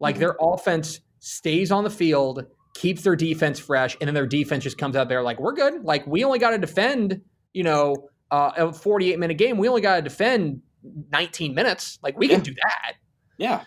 [0.00, 0.20] Like mm-hmm.
[0.20, 4.78] their offense stays on the field, keeps their defense fresh, and then their defense just
[4.78, 5.84] comes out there like we're good.
[5.84, 7.20] Like we only got to defend,
[7.52, 9.58] you know, uh, a 48 minute game.
[9.58, 10.62] We only got to defend
[11.12, 11.98] 19 minutes.
[12.02, 12.36] Like we yeah.
[12.36, 12.94] can do that.
[13.38, 13.64] Yeah,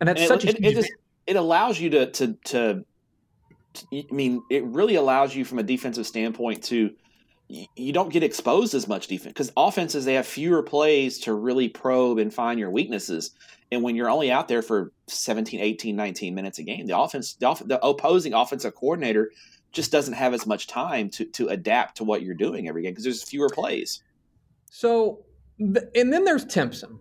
[0.00, 0.90] and that's and such it, a it, it,
[1.26, 2.84] it allows you to to to.
[3.92, 6.92] I mean, it really allows you from a defensive standpoint to
[7.48, 11.68] you don't get exposed as much defense because offenses they have fewer plays to really
[11.68, 13.30] probe and find your weaknesses.
[13.70, 17.34] And when you're only out there for 17 18 19 minutes a game the offense
[17.34, 19.30] the, the opposing offensive coordinator
[19.72, 22.92] just doesn't have as much time to to adapt to what you're doing every game
[22.92, 24.02] because there's fewer plays.
[24.70, 25.24] So
[25.58, 26.98] and then there's timpson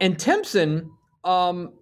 [0.00, 0.92] and timpson
[1.24, 1.72] um,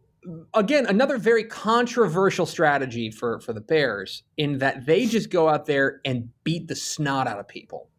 [0.54, 5.66] again another very controversial strategy for for the bears in that they just go out
[5.66, 7.90] there and beat the snot out of people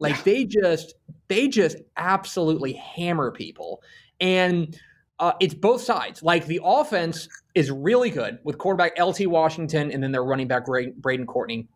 [0.00, 0.22] like yeah.
[0.24, 0.94] they just
[1.28, 3.82] they just absolutely hammer people,
[4.20, 4.76] and
[5.20, 6.22] uh, it's both sides.
[6.22, 10.64] Like the offense is really good with quarterback LT Washington, and then their running back
[10.66, 11.68] Braden Courtney.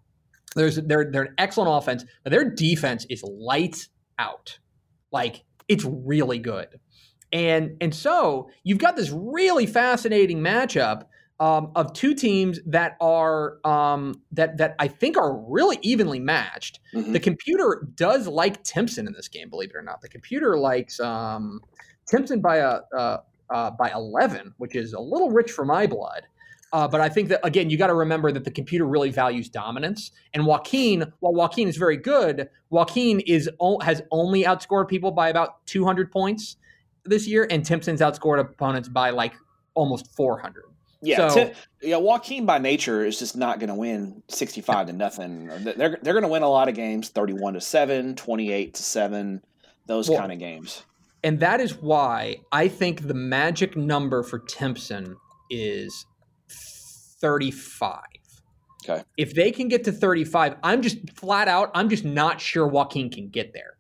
[0.57, 4.59] There's they're they're an excellent offense, but their defense is lights out.
[5.13, 6.69] Like it's really good.
[7.33, 11.05] And and so you've got this really fascinating matchup
[11.41, 16.81] um, of two teams that are um, that that I think are really evenly matched.
[16.95, 17.13] Mm-hmm.
[17.13, 20.01] The computer does like Timpson in this game, believe it or not.
[20.01, 21.61] The computer likes um,
[22.07, 23.19] Timpson by a uh,
[23.51, 26.23] uh, by eleven, which is a little rich for my blood.
[26.73, 29.49] Uh, but I think that again, you got to remember that the computer really values
[29.49, 30.13] dominance.
[30.35, 33.49] And Joaquin, while Joaquin is very good, Joaquin is
[33.83, 36.57] has only outscored people by about 200 points
[37.05, 39.35] this year, and Timpson's outscored opponents by like
[39.75, 40.65] almost 400.
[41.05, 41.97] Yeah, so, yeah.
[41.97, 45.47] Joaquin by nature is just not going to win sixty-five to nothing.
[45.47, 49.43] They're they're going to win a lot of games, thirty-one to seven, 28 to seven,
[49.87, 50.85] those well, kind of games.
[51.23, 55.17] And that is why I think the magic number for Timpson
[55.51, 56.07] is
[57.21, 58.01] thirty-five.
[58.89, 59.03] Okay.
[59.17, 61.71] If they can get to thirty-five, I'm just flat out.
[61.75, 63.75] I'm just not sure Joaquin can get there.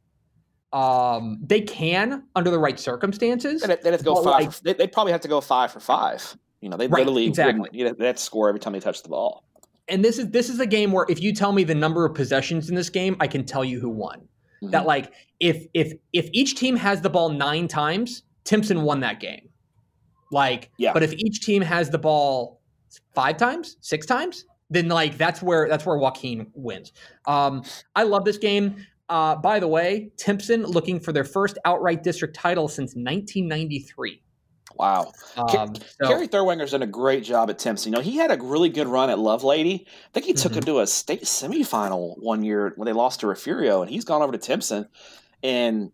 [0.74, 3.62] Um, they can under the right circumstances.
[3.62, 4.24] They'd, they'd have to go five.
[4.24, 6.37] Like, for, they'd probably have to go five for five.
[6.64, 7.68] You know, they right, literally exactly.
[7.72, 9.44] You know, they score every time they touch the ball.
[9.87, 12.14] And this is this is a game where if you tell me the number of
[12.14, 14.20] possessions in this game, I can tell you who won.
[14.20, 14.70] Mm-hmm.
[14.70, 19.20] That like if if if each team has the ball nine times, Timpson won that
[19.20, 19.50] game.
[20.33, 20.94] Like, yeah.
[20.94, 22.62] but if each team has the ball
[23.14, 26.92] five times, six times, then like that's where that's where Joaquin wins.
[27.27, 27.62] Um,
[27.94, 28.77] I love this game.
[29.11, 34.22] Uh, by the way, Timpson looking for their first outright district title since 1993.
[34.76, 35.12] Wow.
[35.37, 37.92] Um, so, Kerry Therwhanger's done a great job at Timpson.
[37.92, 39.82] You know, he had a really good run at Lovelady.
[39.82, 40.58] I think he took mm-hmm.
[40.58, 44.22] him to a state semifinal one year when they lost to Refugio, and he's gone
[44.22, 44.88] over to Timpson
[45.42, 45.92] and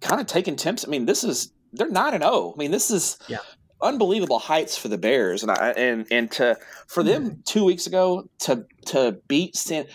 [0.00, 0.88] kind of taken Timpson.
[0.88, 2.34] I mean, this is they're nine and zero.
[2.34, 2.54] Oh.
[2.56, 3.38] I mean, this is yeah.
[3.82, 7.40] unbelievable heights for the Bears, and I and and to for them mm-hmm.
[7.44, 9.86] two weeks ago to to beat San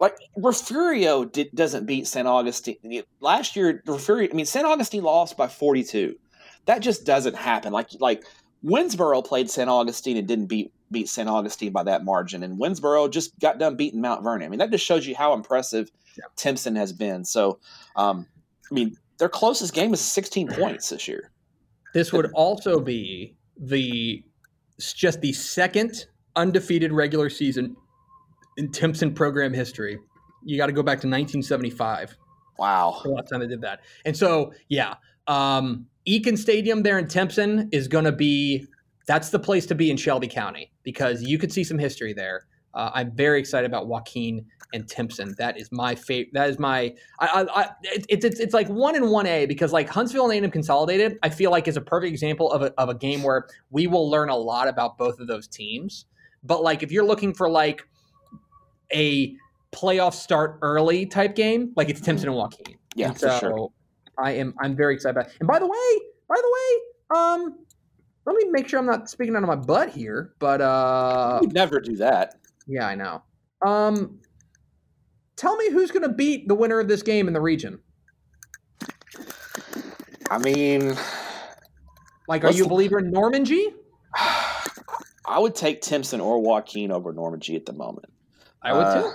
[0.00, 2.26] like Refugio did, doesn't beat St.
[2.26, 3.82] Augustine last year.
[3.86, 4.64] Refugio, I mean, St.
[4.64, 6.16] Augustine lost by forty two.
[6.66, 7.72] That just doesn't happen.
[7.72, 8.24] Like like
[8.64, 9.68] Winnsboro played St.
[9.68, 11.28] Augustine and didn't beat beat St.
[11.28, 14.46] Augustine by that margin, and Winnsboro just got done beating Mount Vernon.
[14.46, 16.24] I mean, that just shows you how impressive yeah.
[16.36, 17.24] Timpson has been.
[17.24, 17.60] So,
[17.96, 18.26] um,
[18.70, 21.30] I mean, their closest game is 16 points this year.
[21.94, 24.24] This would also be the
[24.78, 27.76] just the second undefeated regular season
[28.56, 29.98] in Timpson program history.
[30.44, 32.16] You got to go back to 1975.
[32.58, 33.80] Wow, the last time they did that.
[34.04, 34.94] And so, yeah,
[35.26, 38.66] um, Eakin Stadium there in Timpson is going to be
[39.06, 42.46] that's the place to be in Shelby County because you could see some history there.
[42.74, 45.34] Uh, I'm very excited about Joaquin and Timpson.
[45.38, 46.32] That is my favorite.
[46.32, 46.94] That is my.
[47.18, 50.44] I, I, I, it's it's it's like one and one A because like Huntsville and
[50.44, 53.48] a Consolidated, I feel like is a perfect example of a of a game where
[53.70, 56.06] we will learn a lot about both of those teams.
[56.44, 57.86] But like if you're looking for like
[58.94, 59.34] a
[59.72, 62.76] playoff start early type game, like it's Timpson and Joaquin.
[62.94, 63.70] Yeah, and so, for sure.
[64.20, 65.30] I am I'm very excited about.
[65.30, 65.36] It.
[65.40, 67.58] And by the way, by the way, um,
[68.26, 71.80] let me make sure I'm not speaking out of my butt here, but uh, never
[71.80, 72.36] do that.
[72.66, 73.22] Yeah, I know.
[73.62, 74.20] Um,
[75.36, 77.80] tell me who's going to beat the winner of this game in the region.
[80.30, 80.94] I mean,
[82.28, 83.74] like, are you a believer in Normangee?
[84.14, 88.12] I would take Timpson or Joaquin over Normangee at the moment.
[88.62, 89.12] I would uh, too.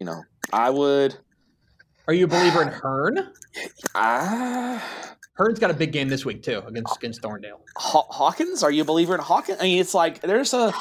[0.00, 1.16] You know, I would.
[2.08, 3.32] Are you a believer in Hearne?
[3.94, 4.76] Ah.
[4.76, 7.60] Uh, Hearne's got a big game this week too against against Thorndale.
[7.76, 9.58] Haw- Hawkins, are you a believer in Hawkins?
[9.60, 10.72] I mean, it's like there's a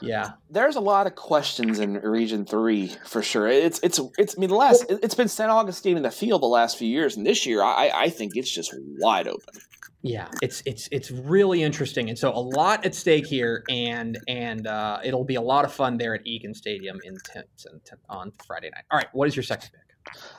[0.00, 3.48] Yeah, there's a lot of questions in Region Three for sure.
[3.48, 4.36] It's it's it's.
[4.36, 5.50] I mean, the last it's been St.
[5.50, 8.50] Augustine in the field the last few years, and this year I I think it's
[8.50, 9.54] just wide open.
[10.02, 14.68] Yeah, it's it's it's really interesting, and so a lot at stake here, and and
[14.68, 17.16] uh, it'll be a lot of fun there at Egan Stadium in
[18.08, 18.84] on Friday night.
[18.92, 19.85] All right, what is your second pick?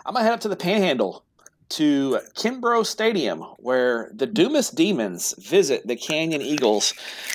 [0.05, 1.23] I'm gonna head up to the Panhandle
[1.69, 6.93] to Kimbrough Stadium, where the Dumas Demons visit the Canyon Eagles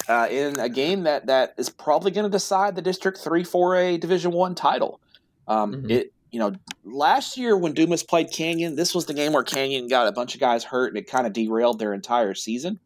[0.09, 3.77] uh, in a game that, that is probably going to decide the District Three Four
[3.77, 5.01] A Division One title.
[5.49, 5.91] Um, mm-hmm.
[5.91, 9.87] It you know last year when Dumas played Canyon, this was the game where Canyon
[9.87, 12.81] got a bunch of guys hurt and it kind of derailed their entire season,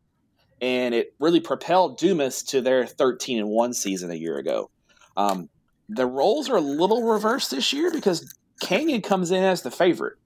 [0.60, 4.70] and it really propelled Dumas to their thirteen and one season a year ago.
[5.16, 5.48] Um,
[5.88, 10.16] the roles are a little reversed this year because Canyon comes in as the favorite.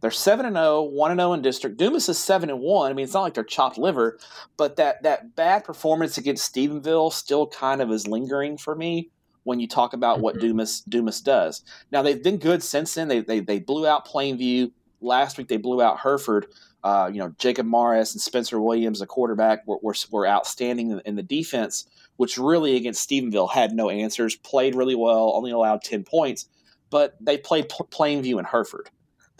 [0.00, 1.76] They're 7 and 0, 1 and 0 in district.
[1.76, 2.90] Dumas is 7 and 1.
[2.90, 4.18] I mean, it's not like they're chopped liver,
[4.56, 9.10] but that that bad performance against Stephenville still kind of is lingering for me
[9.44, 10.48] when you talk about what mm-hmm.
[10.48, 11.62] Dumas Dumas does.
[11.92, 13.08] Now they've been good since then.
[13.08, 15.48] They they, they blew out Plainview last week.
[15.48, 16.46] They blew out Hereford.
[16.82, 21.02] Uh, you know Jacob Morris and Spencer Williams, the quarterback, were, were, were outstanding in,
[21.04, 24.34] in the defense, which really against Stephenville had no answers.
[24.34, 26.48] Played really well, only allowed ten points,
[26.90, 28.90] but they played Plainview and Hereford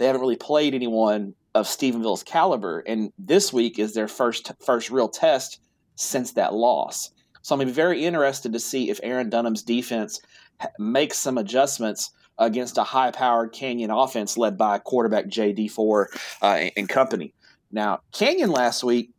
[0.01, 4.91] they haven't really played anyone of Stephenville's caliber, and this week is their first first
[4.91, 5.61] real test
[5.95, 7.11] since that loss.
[7.43, 10.19] So I'm very interested to see if Aaron Dunham's defense
[10.79, 16.07] makes some adjustments against a high-powered Canyon offense led by quarterback JD4
[16.41, 17.35] uh, and company.
[17.71, 19.11] Now, Canyon last week,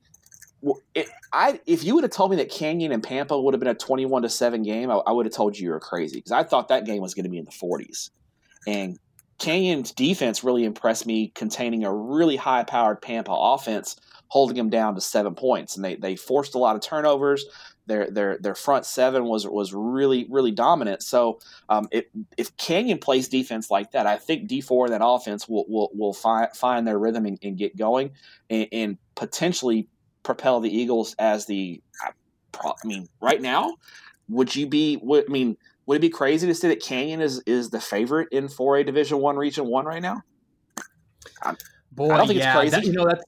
[0.96, 3.70] it, I if you would have told me that Canyon and Pampa would have been
[3.70, 6.32] a 21 to seven game, I, I would have told you you were crazy because
[6.32, 8.10] I thought that game was going to be in the 40s.
[8.68, 8.98] And
[9.40, 13.96] Canyon's defense really impressed me, containing a really high powered Pampa offense,
[14.28, 15.76] holding them down to seven points.
[15.76, 17.46] And they, they forced a lot of turnovers.
[17.88, 21.02] Their, their their front seven was was really really dominant.
[21.02, 22.06] So um, if
[22.38, 25.90] if Canyon plays defense like that, I think D four and that offense will will,
[25.94, 28.12] will find find their rhythm and, and get going,
[28.50, 29.90] and, and, potentially
[30.24, 31.82] propel the Eagles as the.
[32.64, 33.76] I mean, right now,
[34.30, 35.02] would you be?
[35.04, 38.48] I mean, would it be crazy to say that Canyon is is the favorite in
[38.48, 40.22] 4A Division One Region One right now?
[41.44, 41.58] I'm,
[41.92, 42.76] Boy, I don't think yeah, it's crazy.
[42.76, 43.24] That, you know that's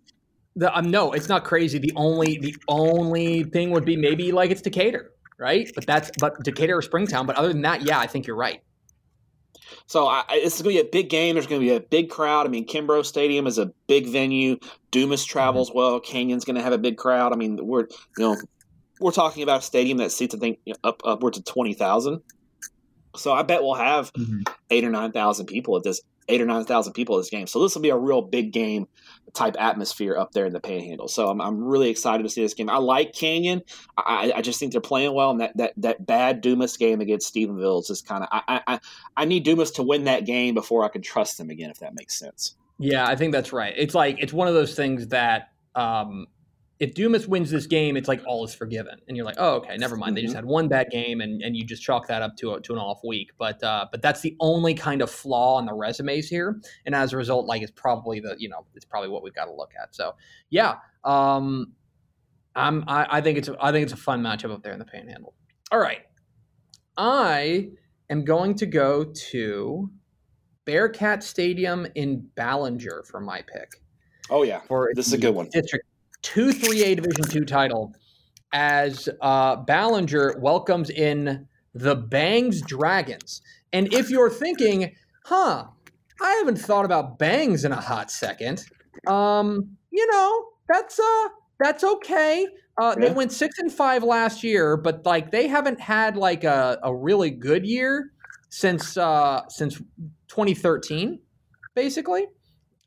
[0.56, 1.80] the, um, no, it's not crazy.
[1.80, 5.70] The only the only thing would be maybe like it's Decatur, right?
[5.74, 7.26] But that's but Decatur or Springtown.
[7.26, 8.62] But other than that, yeah, I think you're right.
[9.88, 11.36] So I, this is going to be a big game.
[11.36, 12.46] There's going to be a big crowd.
[12.46, 14.58] I mean, Kimbrough Stadium is a big venue.
[14.92, 15.78] Dumas travels mm-hmm.
[15.78, 16.00] well.
[16.00, 17.34] Canyon's going to have a big crowd.
[17.34, 17.88] I mean, we're
[18.18, 18.38] you know
[19.00, 22.22] we're talking about a stadium that seats I think up upwards of twenty thousand.
[23.16, 24.42] So I bet we'll have mm-hmm.
[24.70, 27.48] eight or nine thousand people at this eight or nine thousand people at this game.
[27.48, 28.88] So this will be a real big game
[29.34, 31.08] type atmosphere up there in the Panhandle.
[31.08, 32.70] So I'm, I'm really excited to see this game.
[32.70, 33.62] I like Canyon.
[33.98, 37.34] I, I just think they're playing well, and that that, that bad Dumas game against
[37.34, 38.80] Stephenville is just kind of I, I
[39.18, 41.94] I need Dumas to win that game before I can trust them again, if that
[41.94, 42.56] makes sense.
[42.80, 43.74] Yeah, I think that's right.
[43.78, 46.28] It's like it's one of those things that um,
[46.84, 49.78] if Dumas wins this game, it's like all is forgiven, and you're like, oh, okay,
[49.78, 50.18] never mind.
[50.18, 50.40] They just mm-hmm.
[50.40, 52.80] had one bad game, and, and you just chalk that up to a, to an
[52.80, 53.32] off week.
[53.38, 57.14] But uh, but that's the only kind of flaw on the resumes here, and as
[57.14, 59.72] a result, like it's probably the you know it's probably what we've got to look
[59.82, 59.96] at.
[59.96, 60.16] So
[60.50, 61.72] yeah, um,
[62.54, 64.80] I'm I, I think it's a, I think it's a fun matchup up there in
[64.80, 65.34] the Panhandle.
[65.72, 66.02] All right,
[66.98, 67.70] I
[68.10, 69.90] am going to go to
[70.66, 73.72] Bearcat Stadium in Ballinger for my pick.
[74.30, 75.48] Oh yeah, for this is a good one.
[75.50, 75.86] District
[76.24, 77.94] two 3A Division two title
[78.54, 83.42] as uh, Ballinger welcomes in the Bangs Dragons.
[83.72, 85.66] And if you're thinking, huh,
[86.22, 88.66] I haven't thought about Bangs in a hot second,
[89.08, 92.48] um, you know, that's uh that's okay.
[92.78, 93.08] Uh, yeah.
[93.08, 96.94] They went six and five last year, but like they haven't had like a, a
[96.94, 98.12] really good year
[98.50, 99.78] since uh, since
[100.28, 101.20] 2013,
[101.76, 102.28] basically.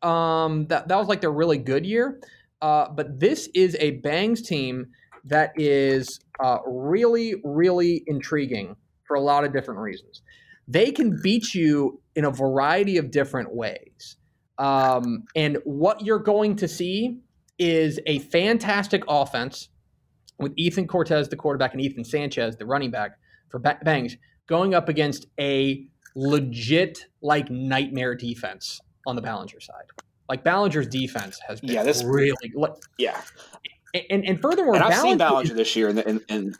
[0.02, 2.20] Um, that that was like their really good year.
[2.62, 4.86] Uh, but this is a Bangs team
[5.24, 10.22] that is uh, really, really intriguing for a lot of different reasons.
[10.68, 14.16] They can beat you in a variety of different ways.
[14.58, 17.20] Um, and what you're going to see
[17.58, 19.68] is a fantastic offense
[20.38, 23.12] with Ethan Cortez, the quarterback, and Ethan Sanchez, the running back
[23.48, 29.84] for Bangs, going up against a legit, like, nightmare defense on the Ballinger side.
[30.28, 32.34] Like Ballinger's defense has been yeah, this, really
[32.98, 33.20] yeah.
[34.10, 36.58] And and furthermore, and I've Ballinger seen Ballinger is, this year, and, and, and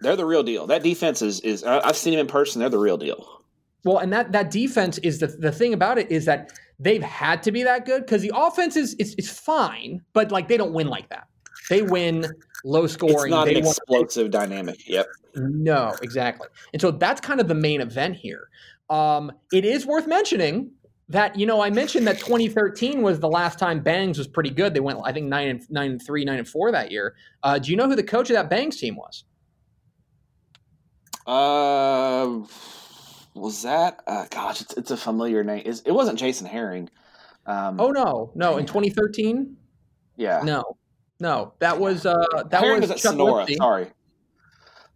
[0.00, 0.66] they're the real deal.
[0.66, 2.60] That defense is is I've seen him in person.
[2.60, 3.42] They're the real deal.
[3.84, 7.42] Well, and that that defense is the the thing about it is that they've had
[7.44, 10.72] to be that good because the offense is, is is fine, but like they don't
[10.72, 11.28] win like that.
[11.70, 12.26] They win
[12.64, 13.14] low scoring.
[13.14, 14.86] It's not They an explosive dynamic.
[14.88, 15.06] Yep.
[15.36, 16.48] No, exactly.
[16.72, 18.48] And so that's kind of the main event here.
[18.90, 20.70] Um, it is worth mentioning
[21.08, 24.74] that you know I mentioned that 2013 was the last time Bangs was pretty good.
[24.74, 27.14] They went I think nine and nine and three, nine and four that year.
[27.42, 29.24] Uh, do you know who the coach of that Bangs team was?
[31.26, 32.40] Uh,
[33.34, 34.02] was that?
[34.06, 35.62] Uh, gosh, it's, it's a familiar name.
[35.64, 36.88] Is it wasn't Jason Herring?
[37.46, 39.56] Um, Oh no, no, in 2013,
[40.16, 40.40] yeah.
[40.42, 40.62] no,
[41.20, 43.44] no, that was uh, that Herring was was at Chuck Sonora.
[43.44, 43.86] Lipsy, Sorry,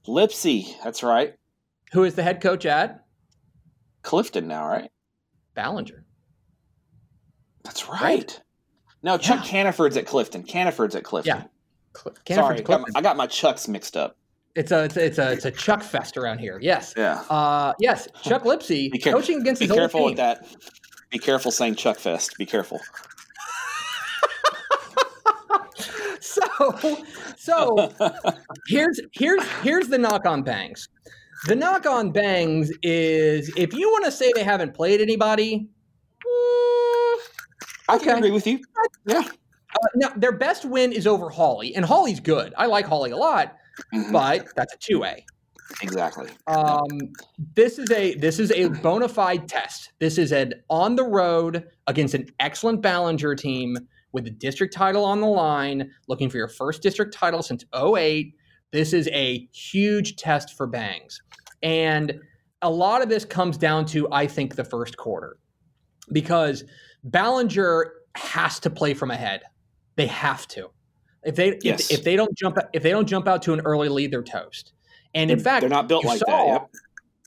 [0.07, 0.83] Lipsy.
[0.83, 1.35] That's right.
[1.93, 3.05] who is the head coach at
[4.03, 4.91] Clifton now, right?
[5.59, 6.05] Ballinger.
[7.65, 8.41] That's right.
[9.03, 10.45] No, Chuck Caniford's at Clifton.
[10.45, 11.37] Caniford's at Clifton.
[11.37, 11.45] Yeah.
[12.01, 12.97] Cl- Sorry, I got, Clifton.
[12.97, 14.17] I got my Chucks mixed up.
[14.55, 16.61] It's a it's a it's a, it's a Chuck fest around here.
[16.63, 16.95] Yes.
[16.97, 17.23] Yeah.
[17.29, 20.09] Uh, yes, Chuck Lipsy care- coaching against Be his old careful team.
[20.11, 20.47] with that.
[21.11, 22.37] Be careful saying Chuck Fest.
[22.39, 22.81] Be careful.
[26.21, 26.43] so
[27.37, 27.93] so
[28.69, 30.89] here's here's here's the knock on bangs
[31.47, 35.69] the knock on bangs is if you want to say they haven't played anybody
[36.27, 37.19] mm,
[37.89, 38.19] I can Okay.
[38.19, 38.59] agree with you.
[39.07, 39.21] Yeah.
[39.21, 43.17] uh, now their best win is over holly and holly's good i like holly a
[43.17, 43.55] lot
[43.95, 44.13] Mhm.
[44.13, 45.25] but that's a 2a
[45.83, 46.29] Exactly.
[46.49, 46.89] um,
[47.55, 51.65] this is a this is a bona fide test this is an on the road
[51.87, 53.77] against an excellent ballinger team
[54.13, 58.35] with the district title on the line looking for your first district title since 08
[58.73, 61.21] this is a huge test for bangs
[61.63, 62.21] and
[62.63, 65.37] a lot of this comes down to i think the first quarter
[66.13, 66.65] because
[67.05, 69.43] ballinger has to play from ahead
[69.97, 70.69] they have to
[71.25, 71.91] if they Yes.
[71.91, 74.23] if, if they don't jump if they don't jump out to an early lead they're
[74.23, 74.73] toast
[75.15, 76.47] and in They're- fact they're not built like saw- that.
[76.47, 76.71] Yep.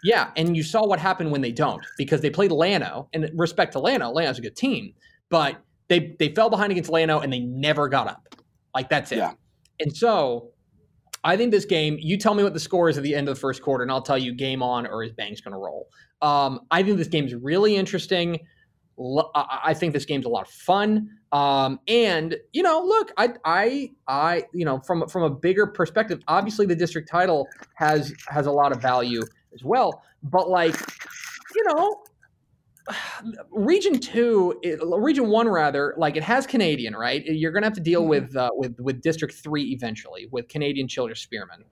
[0.04, 3.72] yeah, and you saw what happened when they don't because they played Llano, and respect
[3.74, 4.94] to Llano, Llano's a good team,
[5.30, 5.58] but
[5.90, 8.36] they they fell behind against Llano and they never got up.
[8.76, 9.18] Like that's it.
[9.18, 9.34] Yeah.
[9.80, 10.51] And so
[11.24, 13.36] I think this game, you tell me what the score is at the end of
[13.36, 15.88] the first quarter, and I'll tell you game on or is Bangs going to roll.
[16.22, 18.40] Um, I think this game's really interesting.
[19.36, 21.10] I I think this game's a lot of fun.
[21.32, 26.20] Um, and you know, look, I, I, I, you know, from from a bigger perspective,
[26.28, 29.22] obviously the district title has has a lot of value
[29.54, 30.04] as well.
[30.24, 30.76] But like,
[31.56, 32.04] you know,
[33.52, 37.24] region two, it, region one rather, like it has Canadian, right?
[37.26, 38.08] You're gonna have to deal Mhm.
[38.08, 41.64] with uh, with with District Three eventually with Canadian Childress Spearman.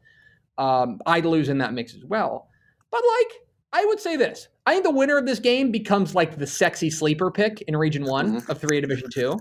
[0.57, 2.49] Um, Idalou in that mix as well.
[2.91, 3.33] But like,
[3.71, 6.89] I would say this: I think the winner of this game becomes like the sexy
[6.89, 9.39] sleeper pick in Region One of Three A Division Two.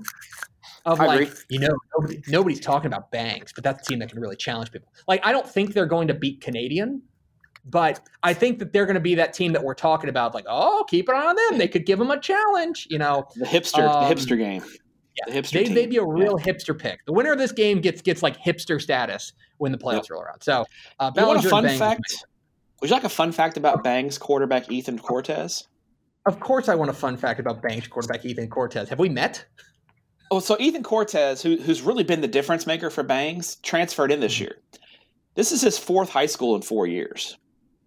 [0.85, 1.37] Of I like, agree.
[1.51, 4.71] you know, nobody, nobody's talking about Bangs, but that's a team that can really challenge
[4.71, 4.89] people.
[5.07, 7.03] Like, I don't think they're going to beat Canadian,
[7.71, 10.35] but I think that they're going to be that team that we're talking about.
[10.35, 11.59] Like, oh, keep an eye on them.
[11.59, 12.87] They could give them a challenge.
[12.91, 14.63] You know, The hipster, Um, the hipster game.
[15.17, 15.75] yeah, The hipster they, team.
[15.75, 17.05] they'd be a real hipster pick.
[17.07, 20.43] The winner of this game gets gets like hipster status when the playoffs roll around.
[20.43, 20.65] So,
[21.01, 22.25] uh, You want a fun fact?
[22.81, 25.67] Would you like a fun fact about Bangs quarterback Ethan Cortez?
[26.27, 28.89] Of course, I want a fun fact about Bangs quarterback Ethan Cortez.
[28.89, 29.45] Have we met?
[30.31, 34.21] Oh, so Ethan Cortez, who, who's really been the difference maker for Bangs, transferred in
[34.21, 34.57] this year.
[35.35, 37.39] This is his fourth high school in four years.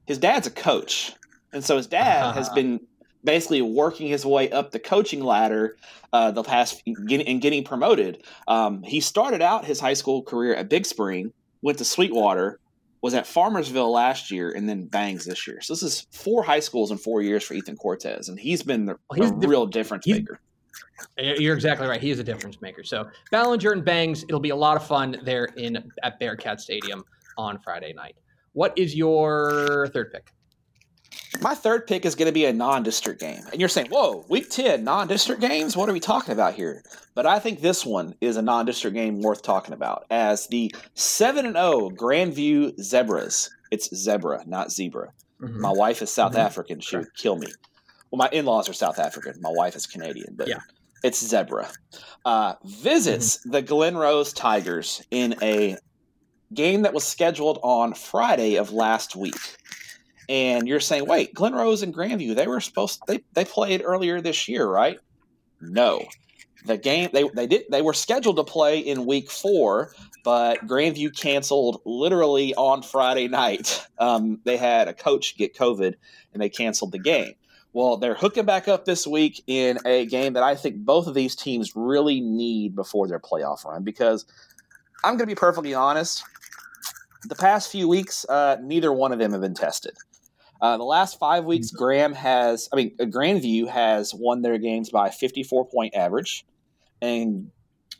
[0.05, 1.13] His dad's a coach,
[1.53, 2.55] and so his dad has Uh-huh.
[2.55, 2.79] been
[3.23, 5.77] basically working his way up the coaching ladder
[6.11, 8.23] uh, the past getting, and getting promoted.
[8.47, 11.31] Um, he started out his high school career at Big Spring,
[11.61, 12.59] went to Sweetwater,
[13.01, 15.61] was at Farmersville last year, and then Bangs this year.
[15.61, 18.85] So this is four high schools in four years for Ethan Cortez, and he's been
[18.85, 20.39] the, Well, he's diff- real difference maker.
[21.17, 22.01] You're exactly right.
[22.01, 22.83] He is a difference maker.
[22.83, 27.03] So Ballinger and Bangs, it'll be a lot of fun there in at Bearcat Stadium
[27.37, 28.15] on Friday night.
[28.53, 30.31] What is your third pick?
[31.41, 34.49] My third pick is going to be a non-district game, and you're saying, "Whoa, Week
[34.49, 35.75] Ten non-district games?
[35.77, 36.83] What are we talking about here?"
[37.15, 41.45] But I think this one is a non-district game worth talking about, as the seven
[41.45, 43.49] and zero Grandview Zebras.
[43.71, 45.13] It's zebra, not zebra.
[45.41, 45.57] Mhm.
[45.59, 46.39] My wife is South Mhm.
[46.39, 47.47] African; she would kill me.
[48.11, 49.39] Well, my in-laws are South African.
[49.41, 50.59] My wife is Canadian, but Yeah.
[51.03, 51.71] it's zebra.
[52.25, 55.77] Uh, visits the Glen Rose Tigers in a
[56.53, 59.35] game that was scheduled on Friday of last week
[60.31, 64.21] and you're saying, wait, Glen Rose and Grandview, they were supposed they they played earlier
[64.21, 64.97] this year, right?
[65.59, 66.05] No.
[66.65, 69.93] The game they they did they were scheduled to play in week four,
[70.23, 73.85] but Grandview canceled literally on Friday night.
[74.01, 75.93] Um, they had a coach get COVID
[76.33, 77.33] and they canceled the game.
[77.71, 81.13] Well, they're hooking back up this week in a game that I think both of
[81.13, 84.25] these teams really need before their playoff run because
[85.03, 86.23] I'm going to be perfectly honest.
[87.23, 89.95] The past few weeks, uh, neither one of them have been tested.
[90.61, 94.89] Uh, the last five weeks, Graham has, I mean, uh, Grandview has won their games
[94.89, 96.45] by 54 point average,
[97.01, 97.49] and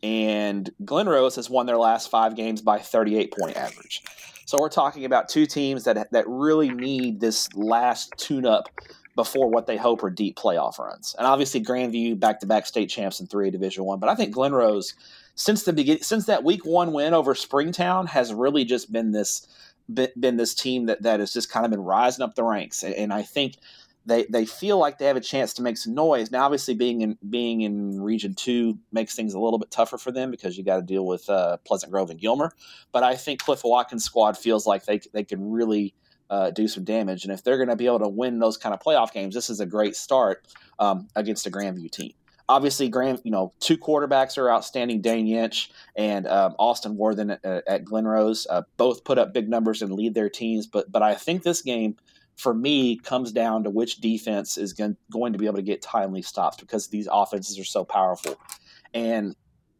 [0.03, 4.03] and Glen Rose has won their last five games by 38 point average.
[4.45, 8.69] So we're talking about two teams that that really need this last tune up
[9.15, 11.15] before what they hope are deep playoff runs.
[11.17, 13.99] And obviously Grandview back to back state champs in three Division One.
[13.99, 14.93] But I think Glen Rose,
[15.41, 19.47] since the beginning since that week one win over Springtown, has really just been this
[19.93, 22.83] been, this team that, that has just kind of been rising up the ranks.
[22.83, 23.57] And, and I think
[24.05, 26.31] they they feel like they have a chance to make some noise.
[26.31, 30.11] Now, obviously, being in being in Region Two makes things a little bit tougher for
[30.11, 32.51] them because you got to deal with uh, Pleasant Grove and Gilmer.
[32.91, 35.93] But I think Cliff Watkins' squad feels like they they can really
[36.29, 38.73] uh, do some damage, and if they're going to be able to win those kind
[38.73, 40.47] of playoff games, this is a great start
[40.79, 42.13] um, against a Grandview team.
[42.51, 44.99] Obviously, Grand, you know, two quarterbacks are outstanding.
[44.99, 49.47] Dane Yench and um, Austin Worthen at, at Glen Rose uh, both put up big
[49.47, 50.67] numbers and lead their teams.
[50.67, 51.95] But but I think this game
[52.35, 55.81] for me comes down to which defense is going, going to be able to get
[55.81, 58.35] timely stops because these offenses are so powerful.
[58.93, 59.33] And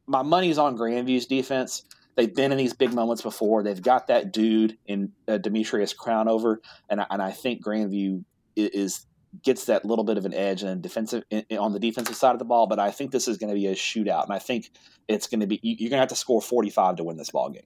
[0.08, 1.84] my money's on Grandview's defense.
[2.16, 3.64] They've been in these big moments before.
[3.64, 6.58] They've got that dude in uh, Demetrius Crownover,
[6.90, 8.24] and and I think Grandview
[8.56, 9.06] is
[9.44, 12.40] gets that little bit of an edge and defensive in, on the defensive side of
[12.40, 12.68] the ball.
[12.68, 14.72] But I think this is going to be a shootout, and I think
[15.08, 17.50] it's going to be you're going to have to score 45 to win this ball
[17.50, 17.64] game.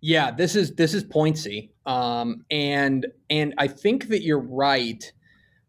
[0.00, 5.10] Yeah, this is this is pointsy, um, and and I think that you're right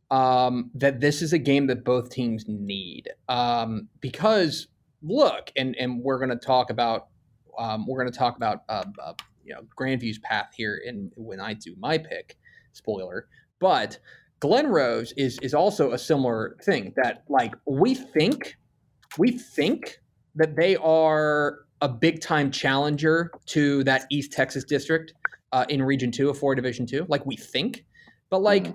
[0.09, 4.67] um, that this is a game that both teams need um, because
[5.01, 7.07] look, and and we're going to talk about
[7.57, 11.39] um, we're going to talk about uh, uh, you know Grandview's path here in when
[11.39, 12.37] I do my pick.
[12.73, 13.27] Spoiler,
[13.59, 13.99] but
[14.41, 18.57] Glen Rose is is also a similar thing that like we think
[19.17, 19.99] we think
[20.35, 25.13] that they are a big time challenger to that East Texas district
[25.51, 27.85] uh, in Region Two of Four Division Two, like we think.
[28.29, 28.73] But like, mm-hmm.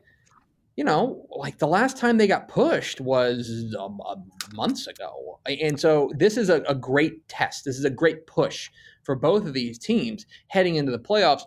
[0.77, 4.17] you know, like the last time they got pushed was um, uh,
[4.55, 7.65] months ago, and so this is a, a great test.
[7.65, 8.71] This is a great push
[9.03, 11.43] for both of these teams heading into the playoffs.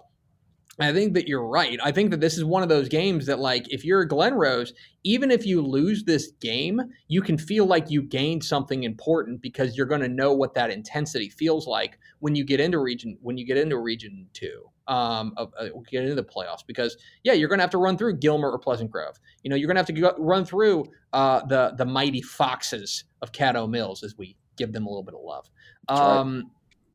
[0.80, 1.80] I think that you're right.
[1.84, 4.34] I think that this is one of those games that, like, if you're a Glen
[4.34, 4.74] Rose,
[5.04, 9.76] even if you lose this game, you can feel like you gained something important because
[9.76, 13.38] you're going to know what that intensity feels like when you get into region when
[13.38, 15.46] you get into region two, um, uh,
[15.90, 16.66] get into the playoffs.
[16.66, 19.18] Because yeah, you're going to have to run through Gilmer or Pleasant Grove.
[19.44, 23.04] You know, you're going to have to go, run through uh, the the mighty foxes
[23.22, 25.50] of Caddo Mills as we give them a little bit of love.
[25.88, 26.52] Um,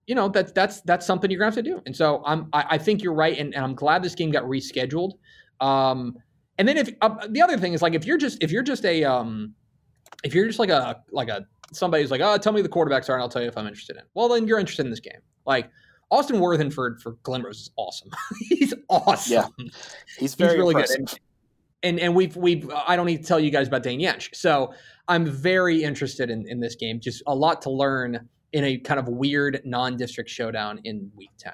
[0.07, 1.81] you know that's that's that's something you're gonna have to do.
[1.87, 4.45] And so I'm I, I think you're right, and, and, I'm glad this game got
[4.45, 5.13] rescheduled.
[5.61, 6.17] Um,
[6.59, 8.85] and then if uh, the other thing is like if you're just if you're just
[8.85, 9.55] a um,
[10.23, 13.15] if you're just like a like a somebody's like oh tell me the quarterbacks are
[13.15, 14.03] and I'll tell you if I'm interested in.
[14.15, 15.21] Well then you're interested in this game.
[15.47, 15.71] Like
[16.11, 18.11] Austin Worthen for for Glen Rose is awesome.
[18.49, 19.33] he's awesome.
[19.33, 19.47] Yeah,
[20.19, 21.07] he's very he's really impressive.
[21.07, 21.19] good.
[21.83, 24.35] And, and and we've we've I don't need to tell you guys about Dane Yench.
[24.35, 24.73] So
[25.09, 27.01] I'm very interested in in this game.
[27.01, 31.53] Just a lot to learn in a kind of weird non-district showdown in week 10.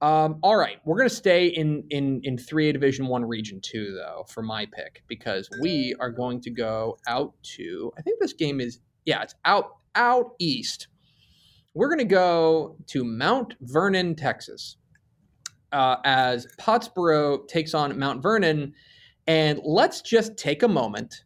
[0.00, 3.94] Um, all right, we're gonna stay in in in three A Division One Region Two
[3.94, 7.90] though for my pick because we are going to go out to.
[7.96, 10.88] I think this game is yeah, it's out out east.
[11.72, 14.76] We're gonna go to Mount Vernon, Texas,
[15.72, 18.74] uh, as Pottsboro takes on Mount Vernon,
[19.26, 21.22] and let's just take a moment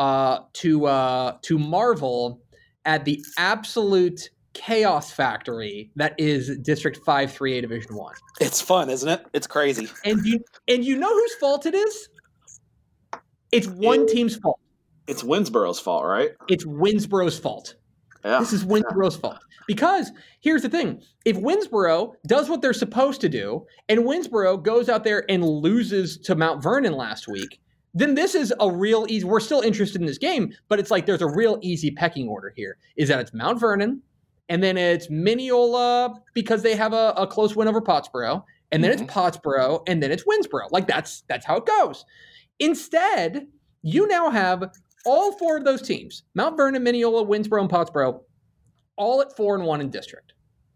[0.00, 2.42] uh, to uh, to marvel
[2.86, 8.14] at the absolute chaos factory that is District 5 3A Division 1.
[8.40, 9.26] It's fun, isn't it?
[9.34, 9.88] It's crazy.
[10.04, 12.08] And you and you know whose fault it is?
[13.52, 14.58] It's one it, team's fault.
[15.06, 16.30] It's Winnsboro's fault, right?
[16.48, 17.74] It's Winnsboro's fault.
[18.24, 18.40] Yeah.
[18.40, 19.20] This is Winnsboro's yeah.
[19.20, 19.38] fault.
[19.66, 24.88] Because here's the thing if Winnsboro does what they're supposed to do, and Winnsboro goes
[24.88, 27.60] out there and loses to Mount Vernon last week,
[27.96, 29.24] then this is a real easy.
[29.24, 32.52] We're still interested in this game, but it's like there's a real easy pecking order
[32.54, 32.76] here.
[32.96, 34.02] Is that it's Mount Vernon,
[34.50, 38.92] and then it's Mineola because they have a, a close win over Pottsboro, and then
[38.92, 39.04] mm-hmm.
[39.04, 40.70] it's Pottsboro, and then it's Winnsboro.
[40.70, 42.04] Like that's that's how it goes.
[42.58, 43.46] Instead,
[43.80, 44.70] you now have
[45.06, 48.20] all four of those teams: Mount Vernon, Mineola, Winnsboro, and Pottsboro,
[48.96, 50.34] all at four and one in district.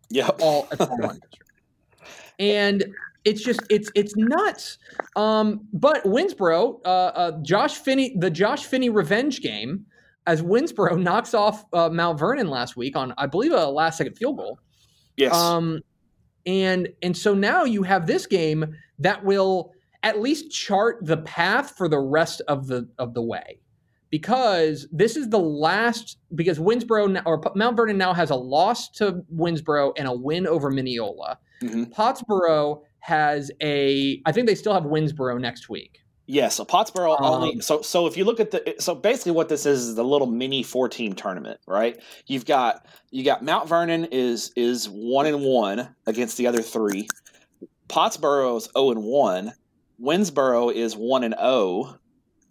[0.08, 1.49] Yeah, all at four and one in district.
[2.40, 2.84] And
[3.24, 4.78] it's just it's it's nuts.
[5.14, 9.86] Um, but Winnsboro, uh, uh, Josh Finney, the Josh Finney revenge game,
[10.26, 14.16] as Winnsboro knocks off uh, Mount Vernon last week on I believe a last second
[14.16, 14.58] field goal.
[15.16, 15.34] Yes.
[15.34, 15.80] Um,
[16.46, 19.72] and and so now you have this game that will
[20.02, 23.60] at least chart the path for the rest of the of the way
[24.10, 29.22] because this is the last because Winnsboro or Mount Vernon now has a loss to
[29.34, 31.38] Winnsboro and a win over Mineola.
[31.62, 31.84] Mm-hmm.
[31.92, 35.98] Pottsboro has a I think they still have Winnsboro next week.
[36.26, 39.48] Yeah, so Pottsboro only Um, so so if you look at the so basically what
[39.48, 42.00] this is is a little mini four team tournament, right?
[42.26, 47.08] You've got you got Mount Vernon is is one and one against the other three.
[47.88, 49.52] Pottsboro is zero and one.
[50.00, 51.98] Winnsboro is one and zero,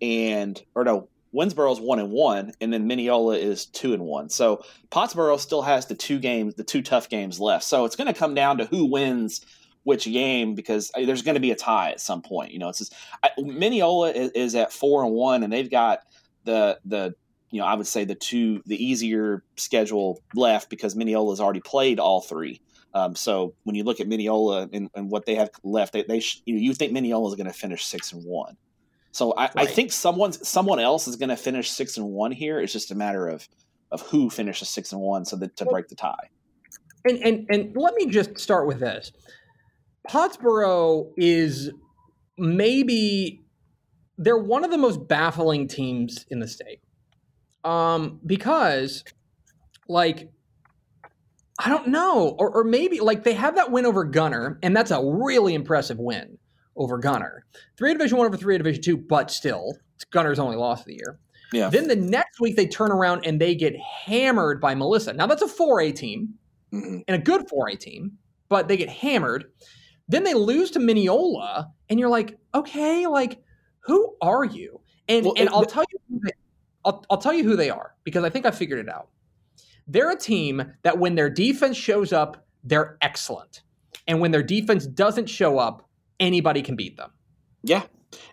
[0.01, 4.29] and or no, Winnsboro's one and one, and then Mineola is two and one.
[4.29, 7.63] So Pottsboro still has the two games, the two tough games left.
[7.63, 9.45] So it's going to come down to who wins
[9.83, 12.51] which game because uh, there's going to be a tie at some point.
[12.51, 15.99] You know, it's just I, Mineola is, is at four and one, and they've got
[16.45, 17.13] the the
[17.51, 21.99] you know I would say the two the easier schedule left because Mineola's already played
[21.99, 22.61] all three.
[22.93, 26.21] Um, so when you look at Mineola and, and what they have left, they, they
[26.21, 28.57] sh- you, know, you think Mineola is going to finish six and one.
[29.11, 32.59] So I, I think someone someone else is going to finish six and one here.
[32.59, 33.47] It's just a matter of
[33.91, 36.29] of who finishes six and one so that to break the tie.
[37.05, 39.11] And and and let me just start with this.
[40.07, 41.71] Pottsboro is
[42.37, 43.41] maybe
[44.17, 46.81] they're one of the most baffling teams in the state.
[47.63, 49.03] Um, because
[49.87, 50.29] like
[51.61, 54.91] I don't know, or, or maybe like they have that win over Gunter, and that's
[54.91, 56.38] a really impressive win
[56.79, 57.45] over Gunter.
[57.77, 60.95] Three Division One over three Division Two, but still, it's Gunter's only loss of the
[60.95, 61.19] year.
[61.53, 61.69] Yeah.
[61.69, 65.13] Then the next week they turn around and they get hammered by Melissa.
[65.13, 66.35] Now that's a 4A team
[66.73, 67.03] Mhm.
[67.07, 68.17] and a good 4A team,
[68.49, 69.45] but they get hammered.
[70.07, 73.41] Then they lose to Mineola, and you're like, okay, like
[73.81, 74.79] who are you?
[75.07, 76.31] And Well, and it- I'll tell you, they,
[76.85, 79.09] I'll I'll tell you who they are because I think I figured it out.
[79.87, 83.63] They're a team that when their defense shows up, they're excellent,
[84.07, 85.88] and when their defense doesn't show up,
[86.19, 87.11] anybody can beat them.
[87.63, 87.83] Yeah.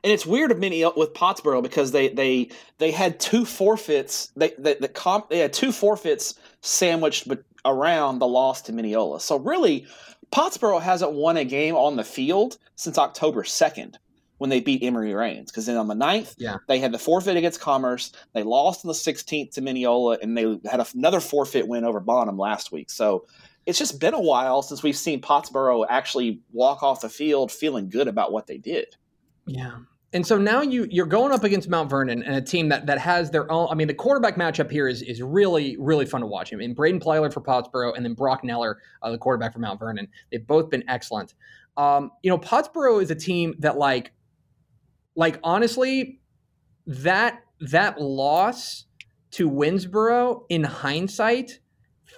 [0.03, 4.30] And it's weird of many uh, with Pottsboro because they they they had two forfeits.
[4.37, 9.20] They they, the comp, they had two forfeits sandwiched but around the loss to Mineola.
[9.20, 9.87] So really,
[10.32, 13.99] Pottsboro hasn't won a game on the field since October second
[14.39, 15.51] when they beat Emory Rains.
[15.51, 16.57] Because then on the 9th, Yeah.
[16.68, 18.12] they had the forfeit against Commerce.
[18.34, 22.39] They lost on the sixteenth to Mineola, and they had another forfeit win over Bonham
[22.39, 22.91] last week.
[22.91, 23.26] So.
[23.66, 27.88] It's just been a while since we've seen Pottsboro actually walk off the field feeling
[27.88, 28.96] good about what they did.
[29.46, 29.78] Yeah.
[30.12, 32.98] And so now you you're going up against Mount Vernon and a team that that
[32.98, 33.68] has their own.
[33.70, 36.52] I mean, the quarterback matchup here is is really really fun to watch.
[36.52, 39.80] I mean, Braden Plyler for Pottsboro and then Brock Neller, uh, the quarterback for Mount
[39.80, 40.08] Vernon.
[40.30, 41.34] They've both been excellent.
[41.76, 44.12] Um, you know, Pottsboro is a team that like,
[45.16, 46.20] like honestly,
[46.86, 48.86] that that loss
[49.32, 51.60] to Winnsboro in hindsight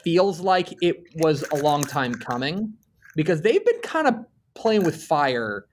[0.03, 2.72] feels like it was a long time coming
[3.16, 4.14] because they've been kind of
[4.55, 5.66] playing with fire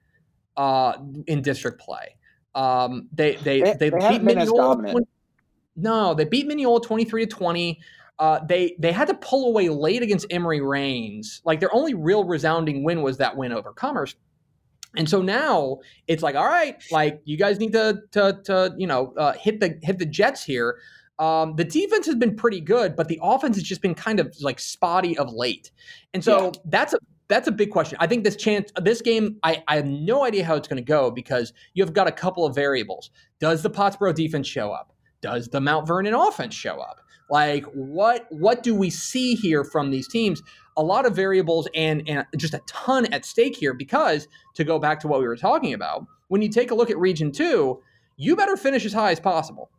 [0.58, 0.94] uh,
[1.28, 2.16] in district play.
[2.54, 4.92] Um, they they They- they, they beat Mineola dominant.
[4.94, 5.08] 20
[5.78, 7.80] no, they beat Mineola twenty three to twenty.
[8.18, 11.42] Uh, they they had to pull away late against Emory Rains.
[11.44, 14.16] Like their only real resounding win was that win over Commerce.
[14.96, 18.88] And so now it's like, all right, like you guys need to to to you
[18.88, 20.78] know uh, hit the hit the Jets here.
[21.18, 24.36] Um, the defense has been pretty good, but the offense has just been kind of
[24.42, 25.72] like spotty of late.
[26.14, 26.52] And so Yeah.
[26.66, 27.98] that's a that's a big question.
[28.00, 30.88] I think this chance this game, I, I have no idea how it's going to
[30.88, 33.10] go because you've got a couple of variables.
[33.40, 34.94] Does the Pottsboro defense show up?
[35.22, 37.00] Does the Mount Vernon offense show up?
[37.30, 40.44] Like what what do we see here from these teams?
[40.78, 44.78] A lot of variables and and just a ton at stake here because to go
[44.78, 47.82] back to what we were talking about, when you take a look at Region Two,
[48.18, 49.72] you better finish as high as possible.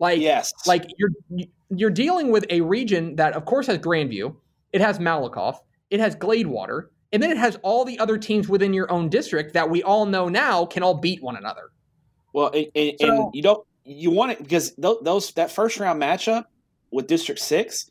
[0.00, 0.52] Like Yes.
[0.66, 1.10] like you're
[1.68, 4.34] you're dealing with a region that of course has Grandview,
[4.72, 5.58] it has Malakoff,
[5.90, 9.52] it has Gladewater, and then it has all the other teams within your own district
[9.54, 11.70] that we all know now can all beat one another.
[12.32, 15.78] well, and, and, So- and you don't you want it because tho- those that first
[15.78, 16.44] round matchup
[16.90, 17.89] with District Six,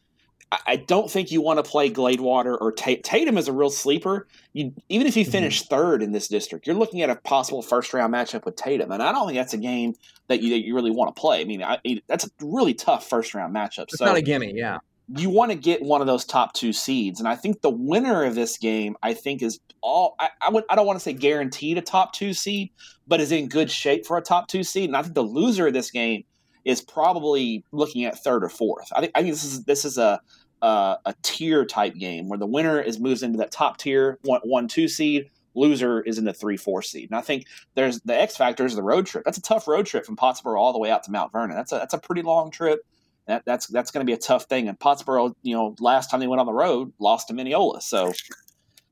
[0.51, 4.27] I, don't think you want to play Gladewater or Ta- Tatum is a real sleeper.
[4.53, 5.31] You even if you mm-hmm.
[5.31, 8.91] finish third in this district, you're looking at a possible first round matchup with Tatum,
[8.91, 9.95] and I don't think that's a game
[10.27, 11.41] that you that you really want to play.
[11.41, 13.83] I mean, I, that's a really tough first round matchup.
[13.83, 14.79] It's so not a gimme, yeah.
[15.15, 18.23] you want to get one of those top two seeds, and I think the winner
[18.23, 20.15] of this game, I think, is all.
[20.19, 20.63] I, I would.
[20.69, 22.71] I don't want to say guaranteed a top two seed,
[23.07, 24.89] but is in good shape for a top two seed.
[24.89, 26.23] And I think the loser of this game
[26.65, 28.91] is probably looking at third or fourth.
[28.95, 29.11] I think.
[29.15, 30.21] I think this is this is a
[30.61, 34.41] a, a tier type game where the winner is moves into that top tier one
[34.43, 35.29] one two seed.
[35.55, 38.75] Loser is in the three four seed, and I think there's the X factor is
[38.75, 39.25] the road trip.
[39.25, 41.55] That's a tough road trip from Pottsboro all the way out to Mount Vernon.
[41.57, 42.85] That's a that's a pretty long trip.
[43.25, 44.67] That, that's that's going to be a tough thing.
[44.69, 47.81] And Pottsboro, you know, last time they went on the road, lost to Mineola.
[47.81, 48.13] So,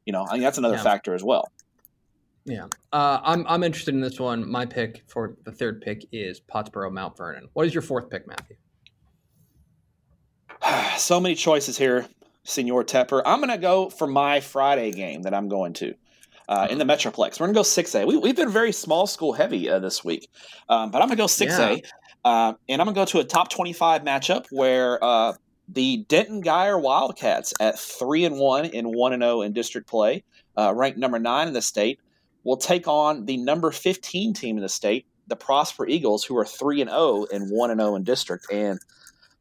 [0.06, 0.84] you know, I think that's another Yeah.
[0.84, 1.52] factor as well.
[2.46, 2.68] Yeah.
[2.92, 4.50] Uh, I'm I'm interested in this one.
[4.50, 7.50] My pick for the third pick is Pottsboro Mount Vernon.
[7.54, 8.56] What is your fourth pick, Matthew?
[10.98, 12.08] so many choices here,
[12.44, 13.22] Senor Tepper.
[13.26, 15.94] I'm going to go for my Friday game that I'm going to.
[16.48, 17.40] uh, in the Metroplex.
[17.40, 18.08] We're going to go 6A.
[18.08, 20.30] We, we've been very small school heavy uh, this week,
[20.70, 21.82] um, but I'm going to go 6A.
[21.82, 21.90] Yeah.
[22.24, 25.34] Uh, and I'm going to go to a top 25 matchup where uh,
[25.70, 30.24] the Denton Guyer Wildcats at 3 and 1 in 1 and 0 in district play,
[30.58, 32.00] uh, ranked number 9 in the state,
[32.44, 36.46] will take on the number 15 team in the state, the Prosper Eagles, who are
[36.46, 38.48] 3 and 0 in 1 and 0 in district.
[38.52, 38.80] And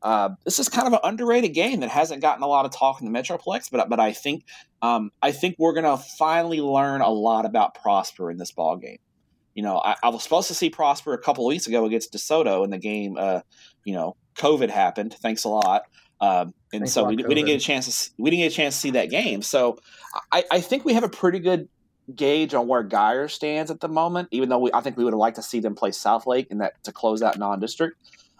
[0.02, 3.00] uh, this is kind of an underrated game that hasn't gotten a lot of talk
[3.00, 4.44] in the Metroplex, but but I think
[4.82, 8.76] um, I think we're going to finally learn a lot about Prosper in this ball
[8.76, 8.98] game.
[9.54, 12.12] You know, I, I, was supposed to see Prosper a couple of weeks ago against
[12.12, 13.16] DeSoto in the game.
[13.18, 13.40] Uh,
[13.86, 15.14] you know, COVID happened.
[15.14, 15.84] Thanks a lot.
[16.20, 18.54] Um, and Thanks so we, we, didn't get a chance to we didn't get a
[18.54, 19.40] chance to see that game.
[19.40, 19.78] So
[20.30, 21.68] I, I think we have a pretty good
[22.14, 24.28] gauge on where Guyer stands at the moment.
[24.30, 26.58] Even though we, I think we would have liked to see them play Southlake in
[26.58, 27.96] that to close that non-district.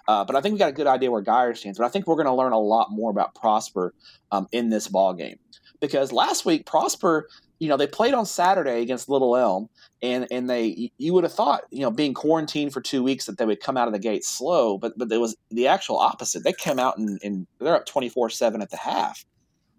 [0.08, 1.78] Uh, but I think we got a good idea where Guyer stands.
[1.78, 3.94] But I think we're going to learn a lot more about Prosper
[4.30, 5.38] um, in this ball game
[5.80, 7.28] because last week Prosper,
[7.58, 9.68] you know, they played on Saturday against Little Elm,
[10.02, 13.38] and and they you would have thought, you know, being quarantined for two weeks that
[13.38, 16.44] they would come out of the gate slow, but but it was the actual opposite.
[16.44, 19.24] They came out and, and they're up twenty four seven at the half.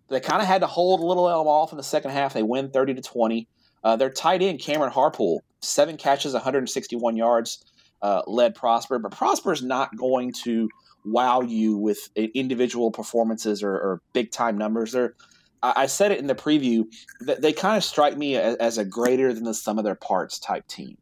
[0.10, 2.34] They kind of had to hold Little Elm off in the second half.
[2.34, 3.48] They win thirty to twenty.
[3.84, 7.64] Uh, their tight end Cameron Harpool, seven catches, 161 yards
[8.02, 10.70] uh, led Prosper, but Prosper is not going to
[11.06, 14.92] wow you with individual performances or, or big time numbers.
[14.92, 15.16] They're,
[15.64, 16.86] I said it in the preview
[17.22, 19.96] that they kind of strike me as, as, a greater than the sum of their
[19.96, 20.98] parts type team.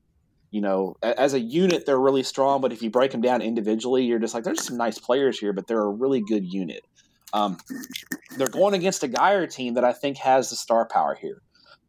[0.49, 4.05] You know, as a unit, they're really strong, but if you break them down individually,
[4.05, 6.85] you're just like, there's some nice players here, but they're a really good unit.
[7.33, 7.57] Um,
[8.37, 11.41] they're going against a Guyer team that I think has the star power here.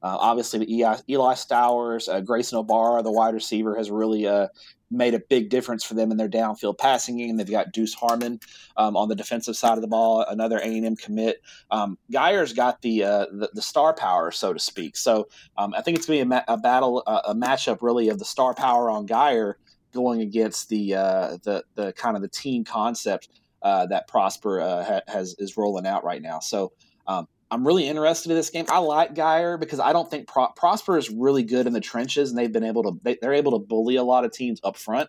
[0.07, 4.47] Uh, obviously, the Eli, Eli Stowers, uh, Grayson O'Bara, the wide receiver, has really uh,
[4.89, 7.37] made a big difference for them in their downfield passing game.
[7.37, 8.39] They've got Deuce Harmon
[8.77, 11.43] um, on the defensive side of the ball, another A and M commit.
[11.73, 14.97] Um, Guyer's got the, uh, the, the star power, so to speak.
[14.97, 15.27] So
[15.59, 18.09] um, I think it's going to be a, ma- a battle, uh, a matchup really
[18.09, 19.55] of the star power on Guyer
[19.93, 23.31] going against the uh, the the kind of the team concept
[23.63, 26.39] uh, that Prosper uh, ha- has is rolling out right now.
[26.39, 26.73] So.
[27.09, 28.66] Um, I'm really interested in this game.
[28.68, 32.30] I like Guyer because I don't think Pro- Prosper is really good in the trenches,
[32.30, 34.76] and they've been able to they, are able to bully a lot of teams up
[34.76, 35.09] front.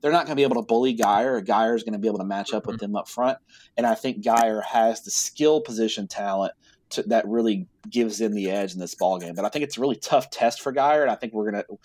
[0.00, 1.44] They're not going to be able to bully Guyer.
[1.44, 2.92] Guyer is going to be able to match up with mm-hmm.
[2.92, 3.38] them up front,
[3.76, 6.52] and I think Guyer has the skill position talent
[6.90, 9.34] to, that really gives them the edge in this ball game.
[9.34, 11.62] But I think it's a really tough test for Guyer, and I think we're going
[11.62, 11.78] to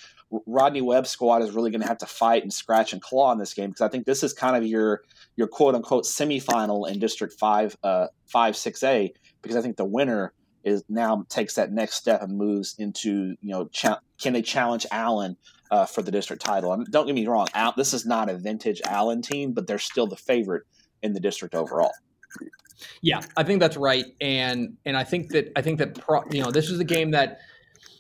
[0.47, 3.37] Rodney Webb squad is really going to have to fight and scratch and claw in
[3.37, 5.01] this game because I think this is kind of your
[5.35, 9.85] your quote unquote semifinal in District Five uh, Five Six A because I think the
[9.85, 10.33] winner
[10.63, 14.85] is now takes that next step and moves into you know cha- can they challenge
[14.91, 15.37] Allen
[15.71, 16.75] uh, for the district title?
[16.91, 20.07] Don't get me wrong, Al- this is not a vintage Allen team, but they're still
[20.07, 20.63] the favorite
[21.01, 21.91] in the district overall.
[23.01, 26.41] Yeah, I think that's right, and and I think that I think that pro, you
[26.41, 27.39] know this was the game that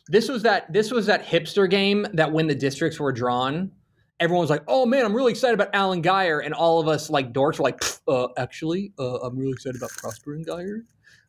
[0.07, 3.71] this was that this was that hipster game that when the districts were drawn,
[4.19, 7.09] everyone was like, "Oh man, I'm really excited about Allen Guyer," and all of us
[7.09, 10.81] like dorks were like, uh, "Actually, uh, I'm really excited about Prosper and Guyer."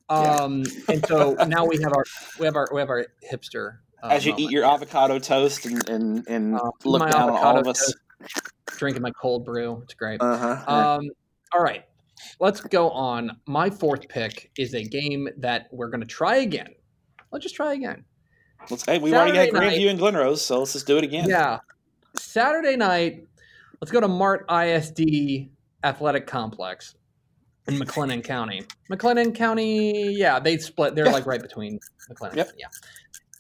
[0.09, 2.05] Um, and so now we have our
[2.38, 3.78] we have our we have our hipster.
[4.03, 4.50] Uh, As you moment.
[4.50, 7.94] eat your avocado toast and and, and uh, look down on all of us,
[8.66, 9.80] drinking my cold brew.
[9.84, 10.20] It's great.
[10.20, 10.64] Uh-huh.
[10.66, 11.11] Um,
[11.55, 11.84] all right,
[12.40, 13.38] let's go on.
[13.46, 16.74] My fourth pick is a game that we're going to try again.
[17.30, 18.05] Let's just try again.
[18.70, 18.84] Let's.
[18.84, 21.28] Hey, we Saturday already had Grandview and Glen Rose, so let's just do it again.
[21.28, 21.59] Yeah,
[22.16, 23.26] Saturday night.
[23.80, 25.48] Let's go to Mart ISD
[25.82, 26.94] Athletic Complex
[27.68, 28.64] in McLennan County.
[28.90, 30.94] McLennan County, yeah, they split.
[30.94, 31.12] They're yeah.
[31.12, 31.78] like right between
[32.10, 32.36] McLennan.
[32.36, 32.52] Yep.
[32.58, 32.66] Yeah.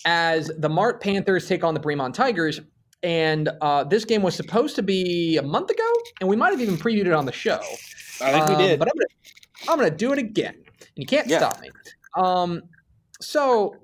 [0.04, 2.60] As the Mart Panthers take on the Bremond Tigers,
[3.02, 6.60] and uh, this game was supposed to be a month ago, and we might have
[6.60, 7.60] even previewed it on the show.
[8.20, 8.78] I think um, we did.
[8.78, 11.38] But I'm gonna, I'm gonna do it again, and you can't yeah.
[11.38, 11.70] stop me.
[12.16, 12.62] Um,
[13.20, 13.76] so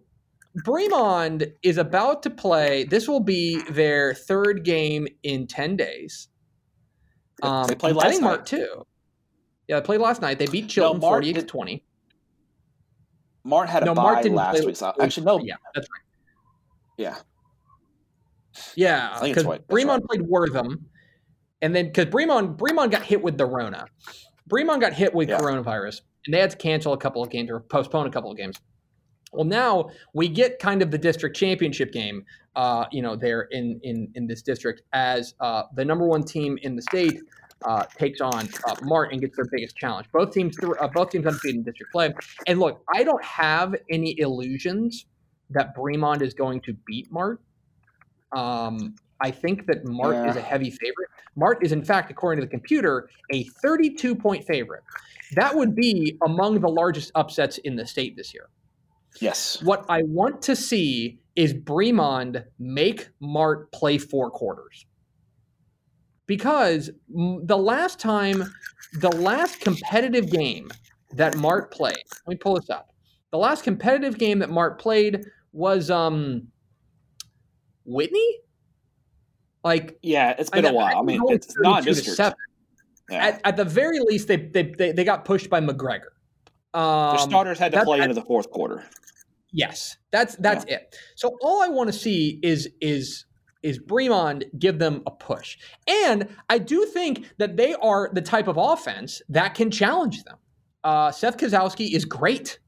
[0.64, 2.84] Bremond is about to play.
[2.84, 6.28] This will be their third game in ten days.
[7.43, 8.28] Um, they played last I think night.
[8.28, 8.86] Mart too.
[9.69, 10.39] Yeah, they played last night.
[10.39, 11.85] They beat Chilton no, 48 to 20.
[13.45, 14.77] Mart had a no, bye Mart didn't last play, week.
[14.77, 15.41] So actually, no.
[15.41, 16.03] Yeah, that's right.
[16.97, 17.16] Yeah.
[18.75, 20.05] Yeah, because Bremond right.
[20.05, 20.87] played Wortham,
[21.62, 23.87] and then because Bremond Bremond got hit with the Rona,
[24.49, 25.39] Bremond got hit with yeah.
[25.39, 28.37] coronavirus, and they had to cancel a couple of games or postpone a couple of
[28.37, 28.61] games.
[29.33, 32.25] Well, now we get kind of the district championship game,
[32.57, 36.59] uh, you know, there in in in this district as uh, the number one team
[36.62, 37.21] in the state
[37.65, 40.07] uh, takes on uh, Mart and gets their biggest challenge.
[40.13, 42.13] Both teams, uh, both teams undefeated in district play.
[42.47, 45.07] And look, I don't have any illusions
[45.51, 47.41] that Bremond is going to beat Mart.
[48.37, 50.31] Um, I think that Mart yeah.
[50.31, 51.09] is a heavy favorite.
[51.35, 54.83] Mart is, in fact, according to the computer, a 32 point favorite.
[55.35, 58.49] That would be among the largest upsets in the state this year.
[59.21, 59.63] Yes.
[59.63, 64.87] What I want to see is Bremond make Mart play four quarters.
[66.29, 68.55] Because the last time,
[69.01, 70.70] the last competitive game
[71.14, 72.91] that Mart played, let me pull this up.
[73.33, 76.47] The last competitive game that Mart played was um
[77.85, 78.39] Whitney?
[79.64, 80.99] Like yeah, it's been a while.
[80.99, 82.33] I mean, it's not just yeah.
[83.11, 86.11] at, at the very least, they, they they they got pushed by McGregor.
[86.74, 88.85] Um, the starters had to play into the fourth quarter.
[89.51, 90.76] Yes, that's that's yeah.
[90.76, 90.97] it.
[91.16, 93.24] So all I want to see is is
[93.63, 98.49] is Bremond give them a push, and I do think that they are the type
[98.49, 100.37] of offense that can challenge them.
[100.85, 102.59] Uh, Seth Kozowski is great.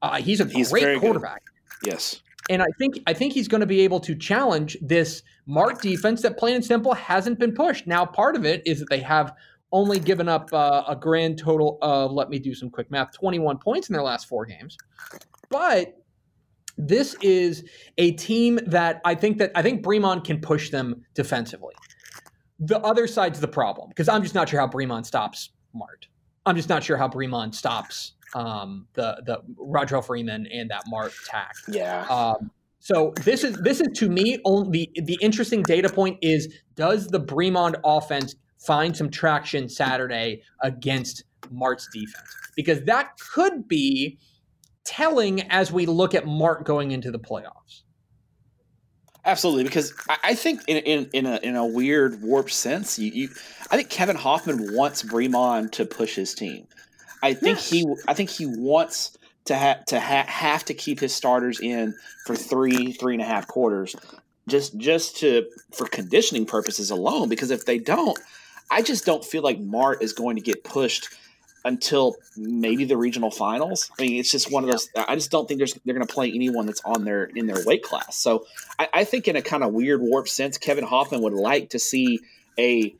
[0.00, 1.42] Uh, he's a he's great quarterback.
[1.80, 1.92] Good.
[1.92, 5.80] Yes, and I think I think he's going to be able to challenge this Mart
[5.80, 7.86] defense that plain and simple hasn't been pushed.
[7.86, 9.34] Now, part of it is that they have
[9.72, 13.58] only given up uh, a grand total of let me do some quick math 21
[13.58, 14.76] points in their last four games
[15.48, 16.01] but
[16.76, 17.64] this is
[17.98, 21.74] a team that I think that I think Bremond can push them defensively.
[22.58, 26.06] The other side's the problem because I'm just not sure how Bremond stops Mart.
[26.46, 31.12] I'm just not sure how Bremond stops um, the the Roger Freeman and that Mart
[31.24, 31.54] attack.
[31.68, 32.06] Yeah.
[32.06, 36.52] Um, so this is this is to me only the, the interesting data point is
[36.74, 44.18] does the Bremond offense find some traction Saturday against Mart's defense because that could be
[44.84, 47.82] telling as we look at Mart going into the playoffs.
[49.24, 49.92] Absolutely, because
[50.24, 53.28] I think in in, in a in a weird warped sense, you, you
[53.70, 56.66] I think Kevin Hoffman wants Bremond to push his team.
[57.22, 57.70] I think yes.
[57.70, 61.94] he I think he wants to have to ha- have to keep his starters in
[62.26, 63.94] for three three and a half quarters,
[64.48, 67.28] just just to for conditioning purposes alone.
[67.28, 68.18] Because if they don't,
[68.72, 71.08] I just don't feel like Mart is going to get pushed
[71.64, 73.90] until maybe the regional finals.
[73.98, 74.88] I mean, it's just one of those.
[74.96, 77.64] I just don't think there's they're going to play anyone that's on their in their
[77.64, 78.16] weight class.
[78.16, 78.46] So
[78.78, 81.78] I, I think in a kind of weird warp sense, Kevin Hoffman would like to
[81.78, 82.20] see
[82.58, 82.94] a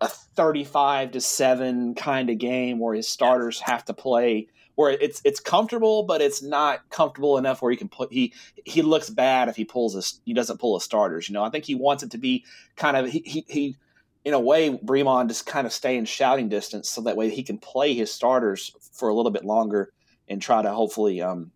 [0.00, 5.20] a 35 to 7 kind of game where his starters have to play where it's
[5.24, 8.32] it's comfortable but it's not comfortable enough where he can put he
[8.64, 11.50] he looks bad if he pulls his he doesn't pull his starters you know i
[11.50, 12.44] think he wants it to be
[12.74, 13.76] kind of he he, he
[14.24, 17.42] in a way, Bremond just kind of stay in shouting distance so that way he
[17.42, 19.92] can play his starters for a little bit longer
[20.28, 21.50] and try to hopefully um,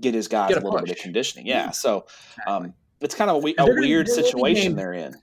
[0.00, 1.46] get his guys get a, a, little bit of conditioning.
[1.46, 2.06] Yeah, so
[2.46, 5.14] um, it's kind of a, a weird situation they're in.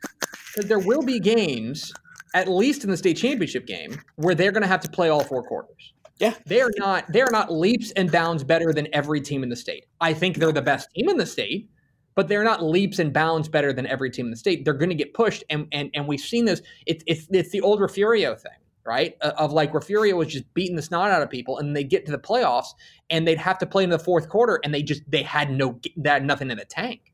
[0.54, 1.94] Because there will be games,
[2.34, 5.24] at least in the state championship game, where they're going to have to play all
[5.24, 5.94] four quarters.
[6.18, 7.06] Yeah, they are not.
[7.14, 9.86] They are not leaps and bounds better than every team in the state.
[10.02, 11.70] I think they're the best team in the state
[12.16, 14.66] but they're not leaps and bounds better than every team in the state.
[14.66, 16.62] They're going to get pushed, and and and we've seen this.
[16.86, 18.52] It's it's it's the old Refugio thing,
[18.86, 19.16] right?
[19.22, 22.06] Uh, of like Refugio was just beating the snot out of people, and they get
[22.06, 22.74] to the playoffs,
[23.10, 25.80] and they'd have to play in the fourth quarter, and they just they had no
[26.04, 27.14] had nothing in the tank.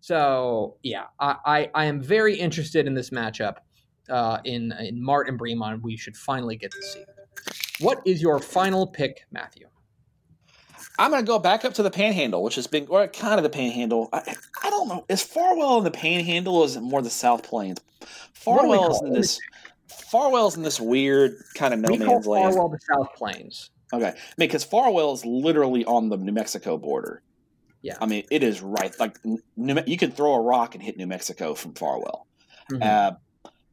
[0.00, 3.56] So yeah, I I, I am very interested in this matchup.
[4.10, 7.04] Uh, in in Mart and Bremond, we should finally get to see.
[7.80, 9.66] What is your final pick, Matthew?
[10.98, 13.42] I'm going to go back up to the Panhandle, which has been or kind of
[13.42, 14.08] the Panhandle.
[14.12, 15.04] I, I don't know.
[15.08, 17.80] Is Farwell in the Panhandle, or is it more the South Plains?
[18.34, 19.40] Farwell is in this.
[20.10, 22.54] Farwell's in this weird kind of no we man's land.
[22.54, 23.70] Farwell the South Plains.
[23.92, 27.22] Okay, I mean, because Farwell is literally on the New Mexico border.
[27.82, 28.98] Yeah, I mean, it is right.
[28.98, 29.18] Like
[29.56, 32.26] New, you can throw a rock and hit New Mexico from Farwell.
[32.70, 32.82] Mm-hmm.
[32.82, 33.12] Uh,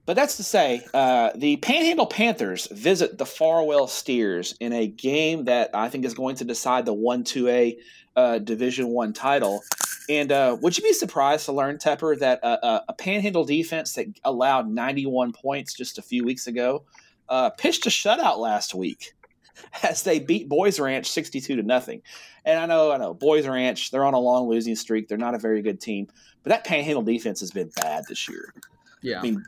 [0.10, 5.44] but that's to say, uh, the Panhandle Panthers visit the Farwell Steers in a game
[5.44, 7.78] that I think is going to decide the one two A
[8.16, 9.62] uh, Division One title.
[10.10, 14.68] And uh, would you be surprised to learn, Tepper, that a Panhandle defense that allowed
[14.68, 16.86] 91 points just a few weeks ago
[17.30, 19.14] uh, pitched a shutout last week
[19.84, 22.02] as they beat Boys Ranch 62 to nothing.
[22.46, 25.08] And I know, I know, Boys Ranch, they're on a long losing streak.
[25.08, 26.08] They're not a very good team,
[26.42, 28.56] but that Panhandle defense has been bad this year.
[29.04, 29.20] Yeah.
[29.20, 29.46] I mean,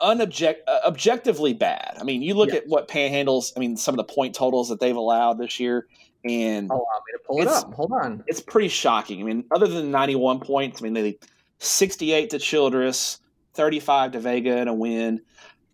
[0.00, 1.96] unobject uh, objectively bad.
[2.00, 3.52] I mean, you look at what Panhandles.
[3.56, 5.86] I mean, some of the point totals that they've allowed this year,
[6.24, 7.72] and allow me to pull it up.
[7.74, 9.20] Hold on, it's pretty shocking.
[9.20, 11.18] I mean, other than ninety one points, I mean, they
[11.58, 13.20] sixty eight to Childress,
[13.54, 15.22] thirty five to Vega in a win.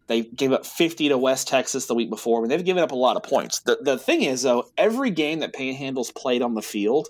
[0.07, 2.39] They gave up 50 to West Texas the week before.
[2.39, 3.61] I mean, they've given up a lot of points.
[3.61, 7.09] The, the thing is, though, every game that Panhandles played on the field,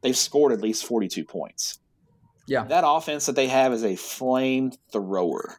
[0.00, 1.80] they've scored at least 42 points.
[2.46, 2.64] Yeah.
[2.64, 5.56] That offense that they have is a flamethrower.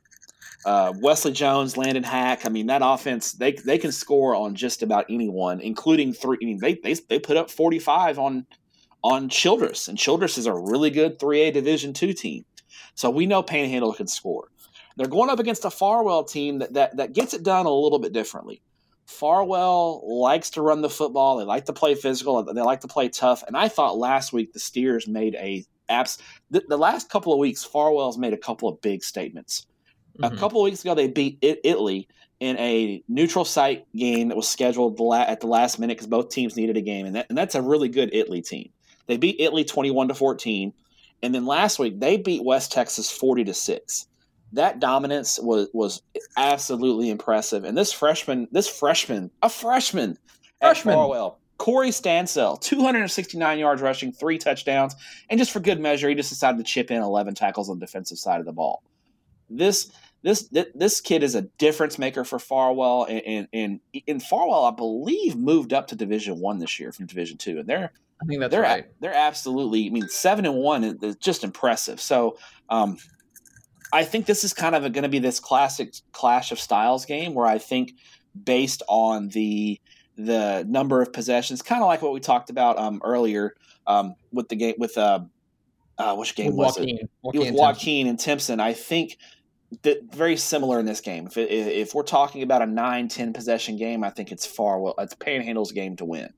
[0.64, 2.46] Uh, Wesley Jones, Landon Hack.
[2.46, 6.38] I mean, that offense they they can score on just about anyone, including three.
[6.42, 8.46] I mean, they they, they put up forty five on
[9.04, 12.46] on Childress, and Childress is a really good three A Division two team.
[12.94, 14.50] So we know Panhandle can score.
[14.98, 18.00] They're going up against a Farwell team that, that that gets it done a little
[18.00, 18.62] bit differently.
[19.08, 21.38] Farwell likes to run the football.
[21.38, 22.44] They like to play physical.
[22.44, 23.44] They like to play tough.
[23.48, 26.18] And I thought last week the Steers made a abs.
[26.50, 29.66] The, the last couple of weeks, Farwell's made a couple of big statements.
[30.20, 30.36] Mm-hmm.
[30.36, 32.08] A couple weeks ago, they beat Italy
[32.40, 36.56] in a neutral site game that was scheduled at the last minute because both teams
[36.56, 38.70] needed a game, and, that, and that's a really good Italy team.
[39.08, 40.74] They beat Italy twenty-one to fourteen,
[41.22, 44.08] and then last week they beat West Texas forty to six
[44.54, 46.02] that dominance was was
[46.38, 47.64] absolutely impressive.
[47.64, 50.18] And this freshman, this freshman, a freshman,
[50.60, 50.94] freshman.
[50.94, 54.96] at Farwell, Corey Stansell, 269 yards rushing, three touchdowns,
[55.30, 57.86] and just for good measure, he just decided to chip in 11 tackles on the
[57.86, 58.84] defensive side of the ball.
[59.58, 59.92] This
[60.24, 65.36] this this kid is a difference maker for Farwell, and and, and Farwell, I believe,
[65.36, 67.92] moved up to Division One this year from Division Two, and they're
[68.22, 68.86] I think that's they're right.
[69.00, 69.88] they're absolutely.
[69.88, 72.00] I mean, seven and one is just impressive.
[72.00, 72.38] So
[72.70, 72.98] um,
[73.92, 77.34] I think this is kind of going to be this classic clash of styles game
[77.34, 77.94] where I think
[78.44, 79.80] based on the
[80.18, 83.56] the number of possessions, kind of like what we talked about um, earlier
[83.88, 85.22] um, with the game with uh,
[85.98, 86.98] uh, which game with was Joaquin.
[86.98, 87.10] it?
[87.24, 88.60] Joaquin with Joaquin and Timpson.
[88.60, 89.18] I think
[89.84, 91.28] that very similar in this game.
[91.28, 94.96] If, if we're talking about a 9-10 possession game, I think it's Farwell.
[94.98, 96.30] It's Panhandle's game to win.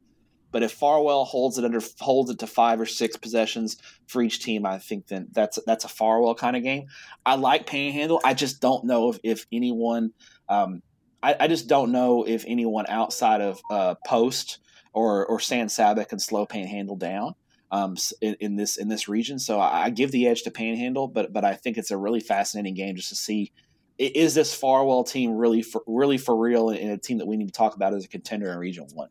[0.51, 3.75] But if Farwell holds it under holds it to five or six possessions
[4.07, 6.85] for each team, I think then that's that's a Farwell kind of game.
[7.25, 8.21] I like Panhandle.
[8.23, 10.13] I just don't know if, if anyone.
[10.47, 10.83] Um,
[11.23, 14.59] I, I, just don't know if anyone outside of uh, Post
[14.93, 17.33] or or San Saba can slow Panhandle down.
[17.73, 21.07] Um, in, in, this in this region, so I, I give the edge to Panhandle,
[21.07, 23.51] but but I think it's a really fascinating game just to see
[23.97, 27.47] is this Farwell team really for really for real and a team that we need
[27.47, 29.09] to talk about as a contender in Region One.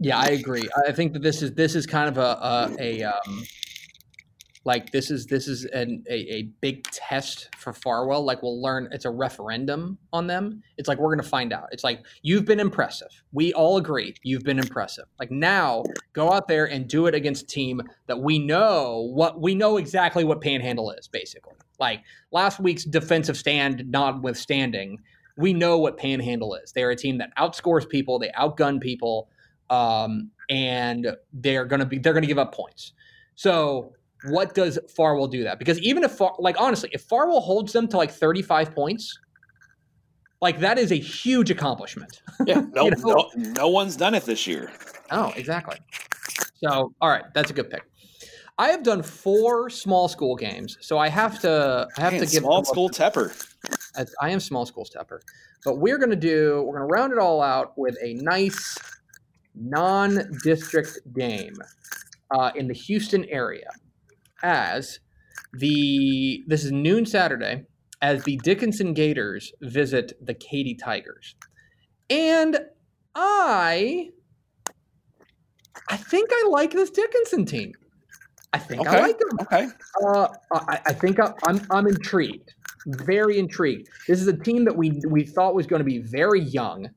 [0.00, 0.68] Yeah, I agree.
[0.84, 3.44] I think that this is this is kind of a a, a um,
[4.64, 8.24] like this is this is an, a, a big test for Farwell.
[8.24, 10.62] Like we'll learn it's a referendum on them.
[10.78, 11.68] It's like we're gonna find out.
[11.72, 13.08] It's like you've been impressive.
[13.32, 15.04] We all agree you've been impressive.
[15.18, 15.82] Like now
[16.12, 19.76] go out there and do it against a team that we know what we know
[19.76, 21.54] exactly what Panhandle is basically.
[21.80, 24.98] Like last week's defensive stand notwithstanding,
[25.36, 26.72] we know what Panhandle is.
[26.72, 28.18] They're a team that outscores people.
[28.18, 29.28] They outgun people
[29.70, 32.92] um, and they're to be they're going to give up points.
[33.34, 33.94] So
[34.24, 35.58] what does Farwell do that?
[35.58, 39.18] Because even if Far, like honestly, if Farwell holds them to like 35 points,
[40.40, 42.22] like that is a huge accomplishment.
[42.46, 43.30] Yeah, no, you know?
[43.36, 44.70] no, no one's done it this year.
[45.10, 45.78] Oh, exactly.
[46.62, 47.84] So, all right, that's a good pick.
[48.58, 52.26] I have done four small school games, so I have to I have Man, to
[52.26, 53.32] give small school Tepper.
[54.20, 55.20] I am small school Tepper,
[55.64, 58.78] but we're gonna do we're gonna round it all out with a nice
[59.54, 61.54] non-district game
[62.30, 63.68] uh, in the Houston area
[64.42, 65.00] as
[65.52, 67.64] the this is noon Saturday
[68.00, 71.34] as the Dickinson Gators visit the Katy Tigers.
[72.10, 72.58] And
[73.14, 74.10] I
[75.88, 77.72] I think I like this Dickinson team.
[78.52, 78.96] I think okay.
[78.96, 79.28] I like them.
[79.42, 79.68] Okay.
[80.04, 82.52] Uh, I, I, think I, I'm I'm intrigued,
[82.86, 83.88] very intrigued.
[84.06, 86.88] This is a team that we we thought was going to be very young,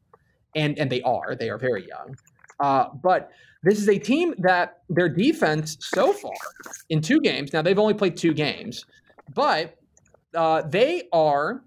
[0.56, 1.36] and and they are.
[1.36, 2.16] They are very young.
[2.60, 3.32] Uh, but
[3.66, 6.32] this is a team that their defense so far
[6.90, 7.52] in two games.
[7.52, 8.86] Now they've only played two games,
[9.34, 9.76] but
[10.36, 11.64] uh, they are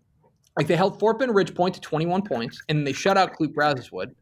[0.56, 3.52] like they held Fort Bend Ridge Point to 21 points, and they shut out Clute
[3.52, 4.14] Brazoswood.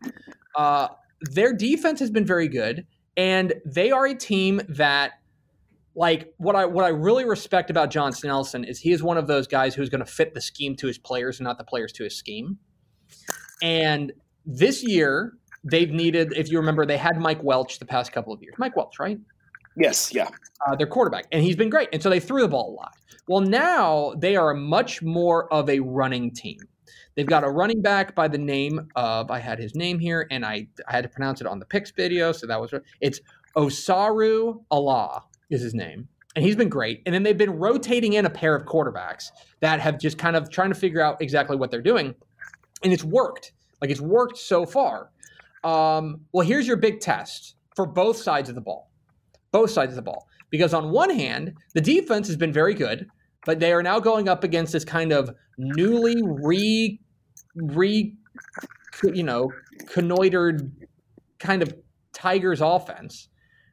[0.55, 0.89] Uh,
[1.21, 2.87] their defense has been very good,
[3.19, 5.13] and they are a team that
[5.95, 9.27] like what I what I really respect about John Snelson is he is one of
[9.27, 11.93] those guys who's going to fit the scheme to his players and not the players
[11.93, 12.59] to his scheme.
[13.63, 14.13] And
[14.47, 15.35] this year,
[15.71, 18.55] they've needed, if you remember, they had Mike Welch the past couple of years.
[18.59, 19.19] Mike Welch, right?
[19.77, 20.29] Yes, yeah.
[20.67, 21.89] Uh, their quarterback, and he's been great.
[21.93, 22.95] And so they threw the ball a lot.
[23.29, 26.59] Well, now they are much more of a running team.
[27.15, 30.45] They've got a running back by the name of I had his name here, and
[30.45, 33.21] I I had to pronounce it on the picks video, so that was it's
[33.57, 37.03] Osaru Allah is his name, and he's been great.
[37.07, 40.51] And then they've been rotating in a pair of quarterbacks that have just kind of
[40.51, 42.15] trying to figure out exactly what they're doing,
[42.83, 43.53] and it's worked.
[43.81, 45.11] Like it's worked so far.
[45.67, 48.93] Um, well, here's your big test for both sides of the ball.
[49.51, 50.29] Both sides of the ball.
[50.49, 53.09] Because on one hand, the defense has been very good,
[53.45, 57.01] but they are now going up against this kind of newly re,
[57.57, 58.15] re,
[59.03, 59.51] you know,
[59.89, 60.71] connoitered
[61.41, 61.75] kind of
[62.13, 63.29] Tigers offense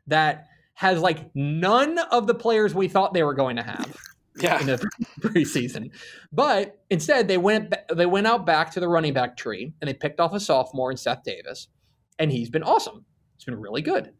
[0.08, 3.96] that has like none of the players we thought they were going to have
[4.40, 4.60] yeah.
[4.60, 4.90] in the
[5.22, 5.92] preseason.
[6.32, 9.94] But instead, they went they went out back to the running back tree and they
[9.94, 11.68] picked off a sophomore in Seth Davis
[12.20, 13.06] and he's been awesome.
[13.36, 14.14] It's been really good.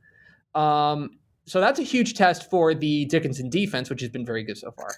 [0.56, 4.58] Um, so that's a huge test for the Dickinson defense, which has been very good
[4.58, 4.90] so far.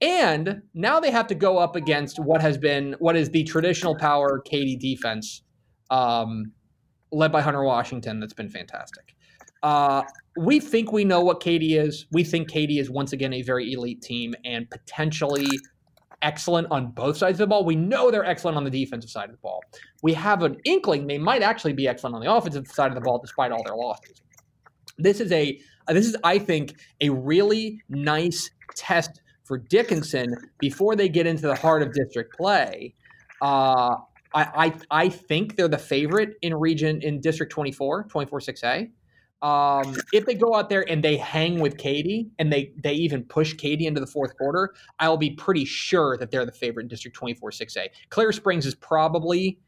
[0.00, 3.96] And now they have to go up against what has been what is the traditional
[3.96, 5.42] power Katy defense
[5.90, 6.52] um,
[7.12, 8.18] led by Hunter Washington.
[8.18, 9.14] That's been fantastic.
[9.62, 10.02] Uh,
[10.36, 12.06] we think we know what Katy is.
[12.10, 15.46] We think Katy is once again a very elite team and potentially
[16.22, 17.64] excellent on both sides of the ball.
[17.64, 19.62] We know they're excellent on the defensive side of the ball.
[20.02, 23.00] We have an inkling they might actually be excellent on the offensive side of the
[23.00, 24.22] ball despite all their losses.
[24.98, 31.08] This is a this is I think a really nice test for Dickinson before they
[31.08, 32.94] get into the heart of district play.
[33.40, 33.96] Uh,
[34.34, 38.90] I, I I think they're the favorite in region in District 24, 24 6A.
[39.42, 43.24] Um, if they go out there and they hang with Katy and they they even
[43.24, 46.88] push Katy into the fourth quarter, I'll be pretty sure that they're the favorite in
[46.88, 47.88] District 24 6A.
[48.10, 49.58] Clear Springs is probably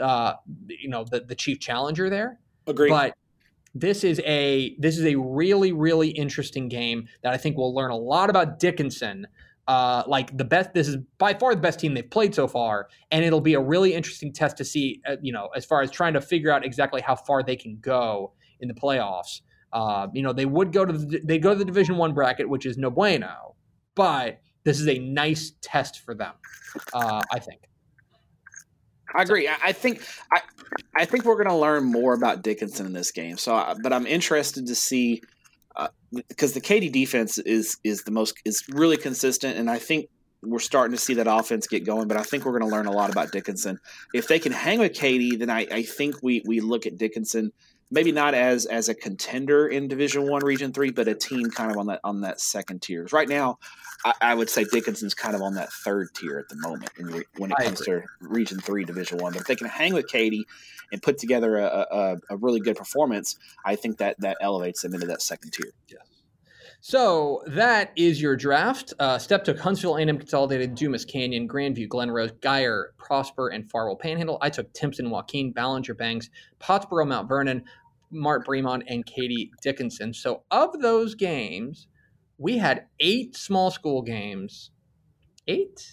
[0.00, 0.34] uh,
[0.68, 2.38] you know the, the chief challenger there.
[2.68, 2.88] Agree.
[2.88, 3.16] But
[3.74, 7.90] this is a this is a really really interesting game that I think we'll learn
[7.90, 9.26] a lot about Dickinson.
[9.66, 12.88] Uh, like the best, this is by far the best team they've played so far,
[13.10, 15.00] and it'll be a really interesting test to see.
[15.08, 17.78] Uh, you know, as far as trying to figure out exactly how far they can
[17.80, 19.40] go in the playoffs.
[19.72, 22.48] Uh, you know, they would go to the, they go to the Division One bracket,
[22.48, 23.56] which is no bueno,
[23.94, 26.32] but this is a nice test for them.
[26.92, 27.62] Uh, I think.
[29.16, 29.48] I agree.
[29.48, 30.02] I, think
[30.32, 30.40] I
[30.96, 33.36] I think we're going to learn more about Dickinson in this game.
[33.36, 35.22] So, uh, but I'm interested to see
[36.12, 40.08] because uh, the Katy defense is is the most is really consistent, and I think
[40.42, 42.08] we're starting to see that offense get going.
[42.08, 43.78] But I think we're going to learn a lot about Dickinson.
[44.12, 47.52] If they can hang with Katy, then I, I think we we look at Dickinson
[47.94, 51.70] maybe not as as a contender in Division One, Region Three, but a team kind
[51.70, 53.06] of on that on that second tier.
[53.12, 53.58] Right now,
[54.04, 57.22] I, I, would say Dickinson's kind of on that third tier at the moment re,
[57.38, 59.32] when it comes to Region Three, Division One.
[59.32, 60.44] But if they can hang with Katy
[60.92, 64.92] and put together a, a, a, really good performance, I think that that elevates them
[64.92, 65.70] into that second tier.
[65.88, 66.14] Yes.
[66.86, 68.92] So that is your draft.
[68.98, 73.96] Uh, Stepp took Huntsville, A&M Consolidated, Dumas Canyon, Grandview, Glen Rose, Guyer, Prosper, and Farwell
[73.96, 74.36] Panhandle.
[74.42, 76.28] I took Timpson, Joaquin, Ballinger, Bangs,
[76.60, 77.64] Pottsboro, Mount Vernon,
[78.14, 80.14] Mart Bremond, and Katie Dickinson.
[80.14, 81.88] So of those games,
[82.38, 84.70] we had eight small school games.
[85.46, 85.92] Eight?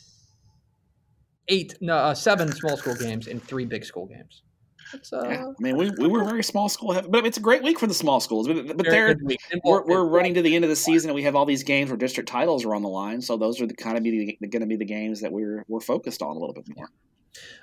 [1.48, 4.44] Eight, no, uh, seven small school games and three big school games.
[5.14, 7.80] Uh, yeah, I mean, we, we were very small school, but it's a great week
[7.80, 8.48] for the small schools.
[8.48, 9.16] But, but they're
[9.64, 11.90] we're, we're running to the end of the season, and we have all these games
[11.90, 13.22] where district titles are on the line.
[13.22, 15.80] So those are the kind of be going to be the games that we're we're
[15.80, 16.90] focused on a little bit more.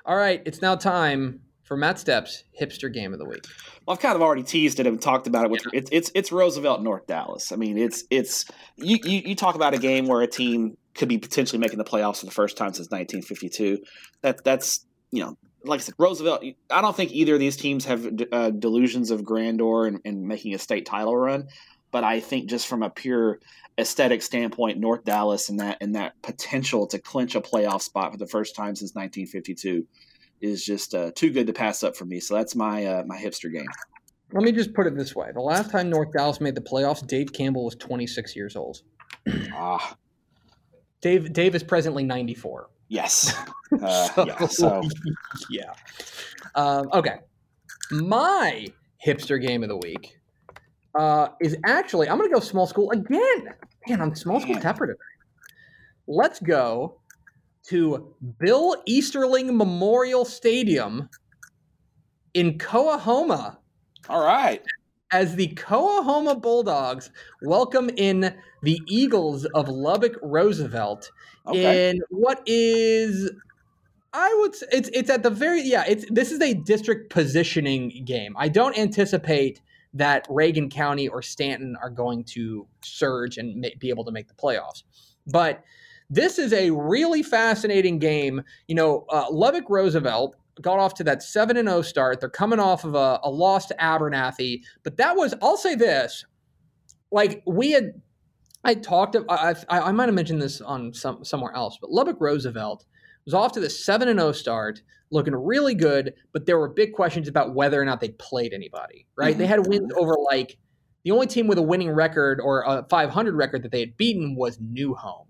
[0.07, 3.45] All right, it's now time for Matt Stepp's hipster game of the week.
[3.87, 5.51] Well, I've kind of already teased it and talked about it.
[5.51, 5.79] With yeah.
[5.79, 7.53] it's it's it's Roosevelt North Dallas.
[7.53, 8.47] I mean, it's it's
[8.77, 11.85] you, you you talk about a game where a team could be potentially making the
[11.85, 13.85] playoffs for the first time since 1952.
[14.23, 16.43] That that's you know like I said, Roosevelt.
[16.71, 20.55] I don't think either of these teams have uh, delusions of grandeur and, and, making
[20.55, 21.49] a state title run,
[21.91, 23.41] but I think just from a pure
[23.77, 28.19] aesthetic standpoint, North Dallas and that and that potential to clinch a playoff spot for
[28.19, 29.87] the first time since 1952
[30.41, 32.20] is just uh, too good to pass up for me.
[32.20, 33.68] So that's my uh, my hipster game.
[34.32, 37.07] Let me just put it this way: the last time North Dallas made the playoffs,
[37.07, 38.82] Dave Campbell was 26 years old.
[39.53, 39.97] ah,
[41.01, 42.70] Dave Dave is presently 94.
[42.89, 43.34] Yes.
[43.82, 44.47] Uh, so, yeah.
[44.47, 44.82] So.
[45.51, 45.72] yeah.
[46.55, 47.16] Um, okay.
[47.91, 48.66] My
[49.05, 50.18] hipster game of the week
[50.99, 53.55] uh, is actually I'm going to go small school again.
[53.86, 54.95] Man, I'm small school Tepper
[56.07, 56.99] Let's go
[57.69, 61.09] to Bill Easterling Memorial Stadium
[62.35, 63.59] in Coahoma.
[64.09, 64.62] All right.
[65.11, 67.11] As the Coahoma Bulldogs
[67.43, 71.11] welcome in the Eagles of Lubbock Roosevelt
[71.47, 71.91] okay.
[71.91, 73.31] in what is
[74.12, 78.05] I would say it's it's at the very yeah it's this is a district positioning
[78.05, 78.35] game.
[78.39, 79.61] I don't anticipate
[79.95, 84.35] that Reagan County or Stanton are going to surge and be able to make the
[84.35, 84.83] playoffs,
[85.27, 85.64] but
[86.11, 88.43] this is a really fascinating game.
[88.67, 92.21] You know, uh, Lubbock Roosevelt got off to that 7 and 0 start.
[92.21, 96.25] They're coming off of a, a loss to Abernathy, but that was, I'll say this,
[97.11, 98.01] like we had,
[98.64, 102.21] I talked, I, I, I might have mentioned this on some somewhere else, but Lubbock
[102.21, 102.85] Roosevelt
[103.25, 106.93] was off to the 7 and 0 start, looking really good, but there were big
[106.93, 109.30] questions about whether or not they played anybody, right?
[109.30, 109.39] Mm-hmm.
[109.39, 110.59] They had wins over like
[111.05, 114.35] the only team with a winning record or a 500 record that they had beaten
[114.35, 115.28] was New Home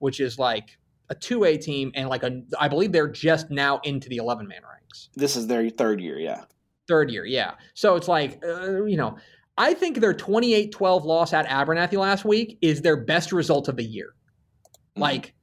[0.00, 0.78] which is like
[1.08, 4.46] a two A team and like a I believe they're just now into the eleven
[4.46, 5.08] man ranks.
[5.14, 6.44] This is their third year, yeah.
[6.88, 7.54] Third year, yeah.
[7.74, 9.16] So it's like uh, you know,
[9.56, 13.84] I think their 28-12 loss at Abernathy last week is their best result of the
[13.84, 14.14] year.
[14.96, 15.02] Mm-hmm.
[15.02, 15.34] Like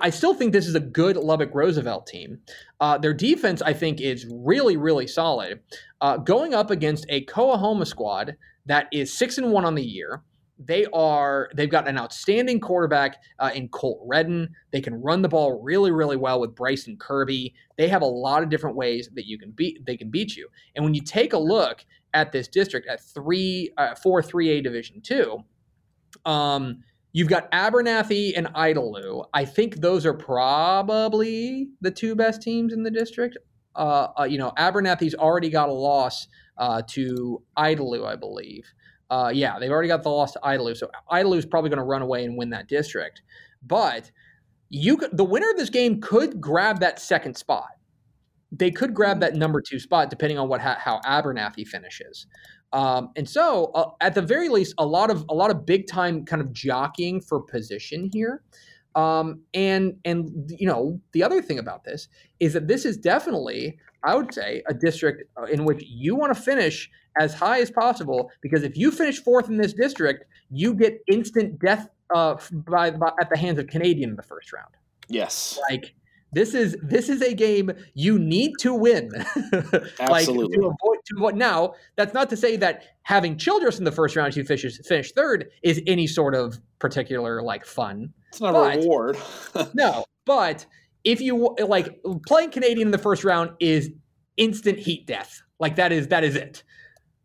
[0.00, 2.38] I still think this is a good Lubbock Roosevelt team.
[2.80, 5.60] Uh, their defense, I think, is really, really solid.
[6.00, 8.36] Uh, going up against a Coahoma squad
[8.66, 10.22] that is six and one on the year,
[10.66, 14.48] they are they've got an outstanding quarterback uh, in Colt Redden.
[14.72, 17.54] They can run the ball really, really well with Bryson Kirby.
[17.76, 20.48] They have a lot of different ways that you can beat they can beat you.
[20.74, 21.84] And when you take a look
[22.14, 25.38] at this district at three uh, four three A Division two,
[26.24, 26.82] um,
[27.12, 29.26] you've got Abernathy and Idalou.
[29.32, 33.38] I think those are probably the two best teams in the district.
[33.74, 36.26] Uh, uh, you know, Abernathy's already got a loss
[36.58, 38.70] uh, to Idalou, I believe.
[39.12, 41.84] Uh, yeah, they've already got the loss to Idalou, so Idalou is probably going to
[41.84, 43.20] run away and win that district.
[43.62, 44.10] But
[44.70, 47.68] you, could, the winner of this game could grab that second spot.
[48.50, 52.26] They could grab that number two spot depending on what how Abernathy finishes.
[52.72, 55.86] Um, and so, uh, at the very least, a lot of a lot of big
[55.86, 58.42] time kind of jockeying for position here.
[58.94, 62.08] Um, and and you know the other thing about this
[62.40, 66.34] is that this is definitely, I would say, a district uh, in which you want
[66.34, 70.74] to finish as high as possible because if you finish fourth in this district, you
[70.74, 74.70] get instant death uh, by, by at the hands of Canadian in the first round.
[75.08, 75.94] Yes, like
[76.32, 79.10] this is this is a game you need to win.
[80.00, 83.92] like to avoid to avoid now, that's not to say that having Childress in the
[83.92, 88.12] first round you finish finish third is any sort of particular like fun.
[88.28, 89.18] It's not but, a reward.
[89.74, 90.64] no, but
[91.04, 93.90] if you like playing Canadian in the first round is
[94.36, 95.42] instant heat death.
[95.58, 96.62] Like that is that is it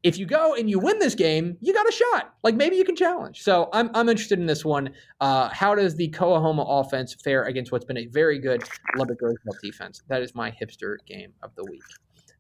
[0.03, 2.35] if you go and you win this game, you got a shot.
[2.43, 3.41] Like maybe you can challenge.
[3.41, 4.91] So I'm, I'm interested in this one.
[5.19, 8.63] Uh, how does the Coahoma offense fare against what's been a very good
[8.95, 10.03] Lubbock Roosevelt defense?
[10.07, 11.83] That is my hipster game of the week.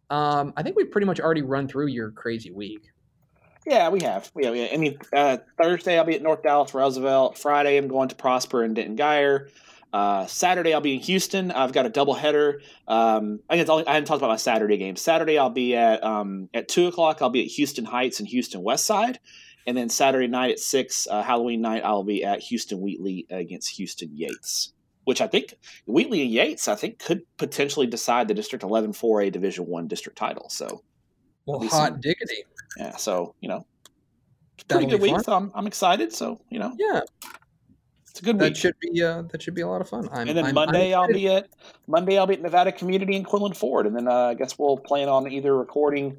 [0.09, 2.87] Um, I think we've pretty much already run through your crazy week.
[3.65, 4.31] Yeah, we have.
[4.37, 4.67] Yeah, yeah.
[4.71, 7.37] I mean, uh, Thursday I'll be at North Dallas Roosevelt.
[7.37, 9.49] Friday I'm going to Prosper and Denton Guyer.
[9.97, 11.49] Uh, Saturday I'll be in Houston.
[11.49, 12.61] I've got a doubleheader.
[12.87, 14.95] Um, I, guess I haven't talked about my Saturday game.
[14.95, 17.23] Saturday I'll be at um, at two o'clock.
[17.23, 19.17] I'll be at Houston Heights and Houston West Side,
[19.65, 23.75] and then Saturday night at six, uh, Halloween night, I'll be at Houston Wheatley against
[23.77, 24.71] Houston Yates,
[25.05, 25.55] which I think
[25.87, 30.19] Wheatley and Yates I think could potentially decide the District 11 4A Division One district
[30.19, 30.47] title.
[30.49, 30.83] So,
[31.47, 32.43] well, hot some, diggity.
[32.77, 32.97] Yeah.
[32.97, 33.65] So you know,
[34.67, 35.19] pretty good week.
[35.21, 36.13] So I'm, I'm excited.
[36.13, 37.01] So you know, yeah.
[38.17, 38.55] It's a good that week.
[38.55, 40.09] should be uh, that should be a lot of fun.
[40.11, 41.49] I'm, and then I'm, Monday i will be at
[41.85, 44.77] Monday I'll be at Nevada Community in Quinlan Ford, and then uh, I guess we'll
[44.77, 46.17] plan on either recording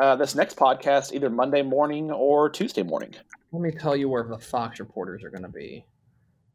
[0.00, 3.14] uh, this next podcast either Monday morning or Tuesday morning.
[3.52, 5.84] Let me tell you where the Fox reporters are going to be.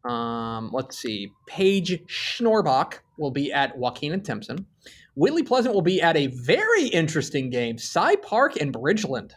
[0.05, 1.31] Um, let's see.
[1.45, 4.65] Paige Schnorbach will be at Joaquin and Timpson.
[5.13, 9.33] Whitley Pleasant will be at a very interesting game, Cy Park and Bridgeland.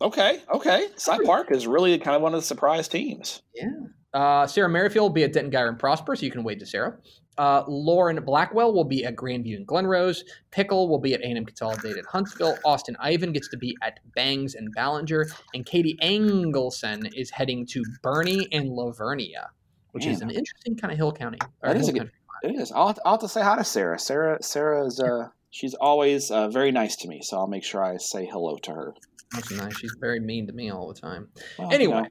[0.00, 0.88] Okay, okay.
[0.96, 3.42] Cy Park is really kind of one of the surprise teams.
[3.54, 3.68] Yeah.
[4.14, 6.66] Uh, Sarah Merrifield will be at Denton Guyer and Prosper, so you can wait to
[6.66, 6.96] Sarah.
[7.36, 10.24] Uh, Lauren Blackwell will be at Grandview and Glen Rose.
[10.50, 12.58] Pickle will be at A&M Consolidated Huntsville.
[12.64, 15.28] Austin Ivan gets to be at Bangs and Ballinger.
[15.54, 19.46] And Katie Engelson is heading to Boerne and La Vernia,
[19.92, 21.38] which is an interesting kind of hill county.
[21.62, 22.10] That is a good,
[22.42, 22.72] it is.
[22.72, 24.00] I'll have, I'll have, to say hi to Sarah.
[24.00, 27.84] Sarah Sarah is uh, she's always uh, very nice to me, so I'll make sure
[27.84, 28.94] I say hello to her.
[29.32, 29.76] That's nice.
[29.78, 31.28] She's very mean to me all the time.
[31.56, 31.96] Well, anyway.
[31.98, 32.08] You know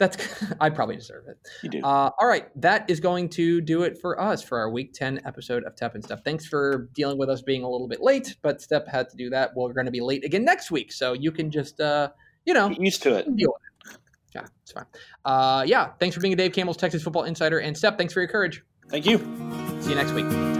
[0.00, 0.16] that's
[0.60, 1.38] I probably deserve it.
[1.62, 1.78] You do.
[1.84, 5.20] Uh, all right, that is going to do it for us for our week ten
[5.24, 6.24] episode of Tep and Stepp.
[6.24, 9.30] Thanks for dealing with us being a little bit late, but Stepp had to do
[9.30, 9.50] that.
[9.54, 12.08] We're going to be late again next week, so you can just uh,
[12.44, 13.36] you know Get used to it.
[13.36, 14.00] Deal with it.
[14.34, 14.86] Yeah, it's fine.
[15.24, 18.20] Uh, yeah, thanks for being a Dave Campbell's Texas Football Insider, and Stepp, thanks for
[18.20, 18.64] your courage.
[18.88, 19.18] Thank you.
[19.80, 20.59] See you next week.